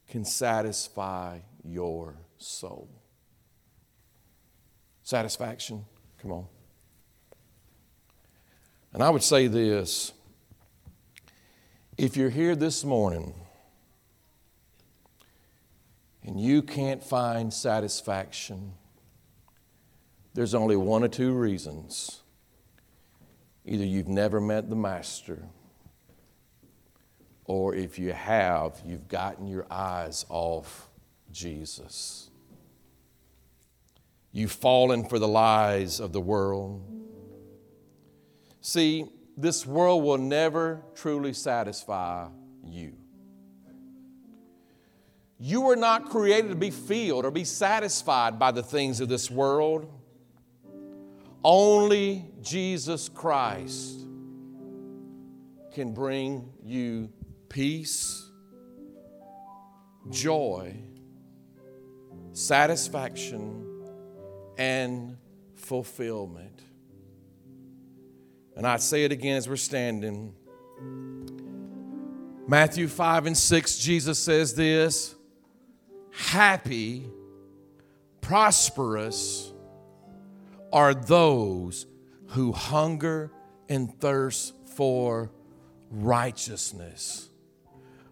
can 0.07 0.25
satisfy 0.25 1.39
your 1.63 2.15
soul. 2.37 2.89
Satisfaction, 5.03 5.85
come 6.21 6.31
on. 6.31 6.47
And 8.93 9.03
I 9.03 9.09
would 9.09 9.23
say 9.23 9.47
this 9.47 10.11
if 11.97 12.17
you're 12.17 12.29
here 12.29 12.55
this 12.55 12.83
morning 12.83 13.33
and 16.23 16.39
you 16.39 16.61
can't 16.61 17.03
find 17.03 17.53
satisfaction, 17.53 18.73
there's 20.33 20.53
only 20.53 20.75
one 20.75 21.03
or 21.03 21.07
two 21.07 21.33
reasons. 21.33 22.21
Either 23.65 23.83
you've 23.83 24.07
never 24.07 24.39
met 24.39 24.69
the 24.69 24.75
Master, 24.75 25.43
or 27.45 27.75
if 27.75 27.99
you 27.99 28.13
have, 28.13 28.81
you've 28.85 29.07
gotten 29.07 29.47
your 29.47 29.65
eyes 29.69 30.25
off 30.29 30.89
Jesus. 31.31 32.29
You've 34.31 34.51
fallen 34.51 35.03
for 35.07 35.19
the 35.19 35.27
lies 35.27 35.99
of 35.99 36.13
the 36.13 36.21
world. 36.21 36.81
See, 38.61 39.05
this 39.35 39.65
world 39.65 40.03
will 40.03 40.17
never 40.17 40.83
truly 40.95 41.33
satisfy 41.33 42.29
you. 42.63 42.93
You 45.43 45.61
were 45.61 45.75
not 45.75 46.11
created 46.11 46.49
to 46.49 46.55
be 46.55 46.69
filled 46.69 47.25
or 47.25 47.31
be 47.31 47.45
satisfied 47.45 48.37
by 48.37 48.51
the 48.51 48.61
things 48.61 48.99
of 48.99 49.09
this 49.09 49.31
world. 49.31 49.91
Only 51.43 52.27
Jesus 52.43 53.09
Christ 53.09 54.01
can 55.73 55.95
bring 55.95 56.47
you 56.63 57.09
peace, 57.49 58.29
joy, 60.11 60.75
satisfaction, 62.33 63.65
and 64.59 65.17
fulfillment. 65.55 66.61
And 68.55 68.67
I 68.67 68.77
say 68.77 69.05
it 69.05 69.11
again 69.11 69.37
as 69.37 69.49
we're 69.49 69.55
standing. 69.55 70.35
Matthew 72.47 72.87
5 72.87 73.25
and 73.25 73.35
6, 73.35 73.79
Jesus 73.79 74.19
says 74.19 74.53
this 74.53 75.15
Happy, 76.11 77.05
prosperous 78.21 79.51
are 80.71 80.93
those 80.93 81.85
who 82.27 82.51
hunger 82.51 83.31
and 83.69 83.99
thirst 83.99 84.53
for 84.75 85.31
righteousness, 85.89 87.29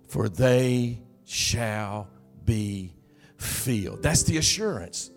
for 0.08 0.28
they 0.28 1.02
shall 1.26 2.10
be 2.44 2.94
filled. 3.38 4.02
That's 4.04 4.24
the 4.24 4.38
assurance. 4.38 5.12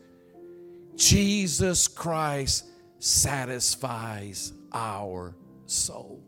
Jesus 0.95 1.89
Christ 1.89 2.67
satisfies 2.99 4.53
our 4.73 5.35
soul. 5.67 6.23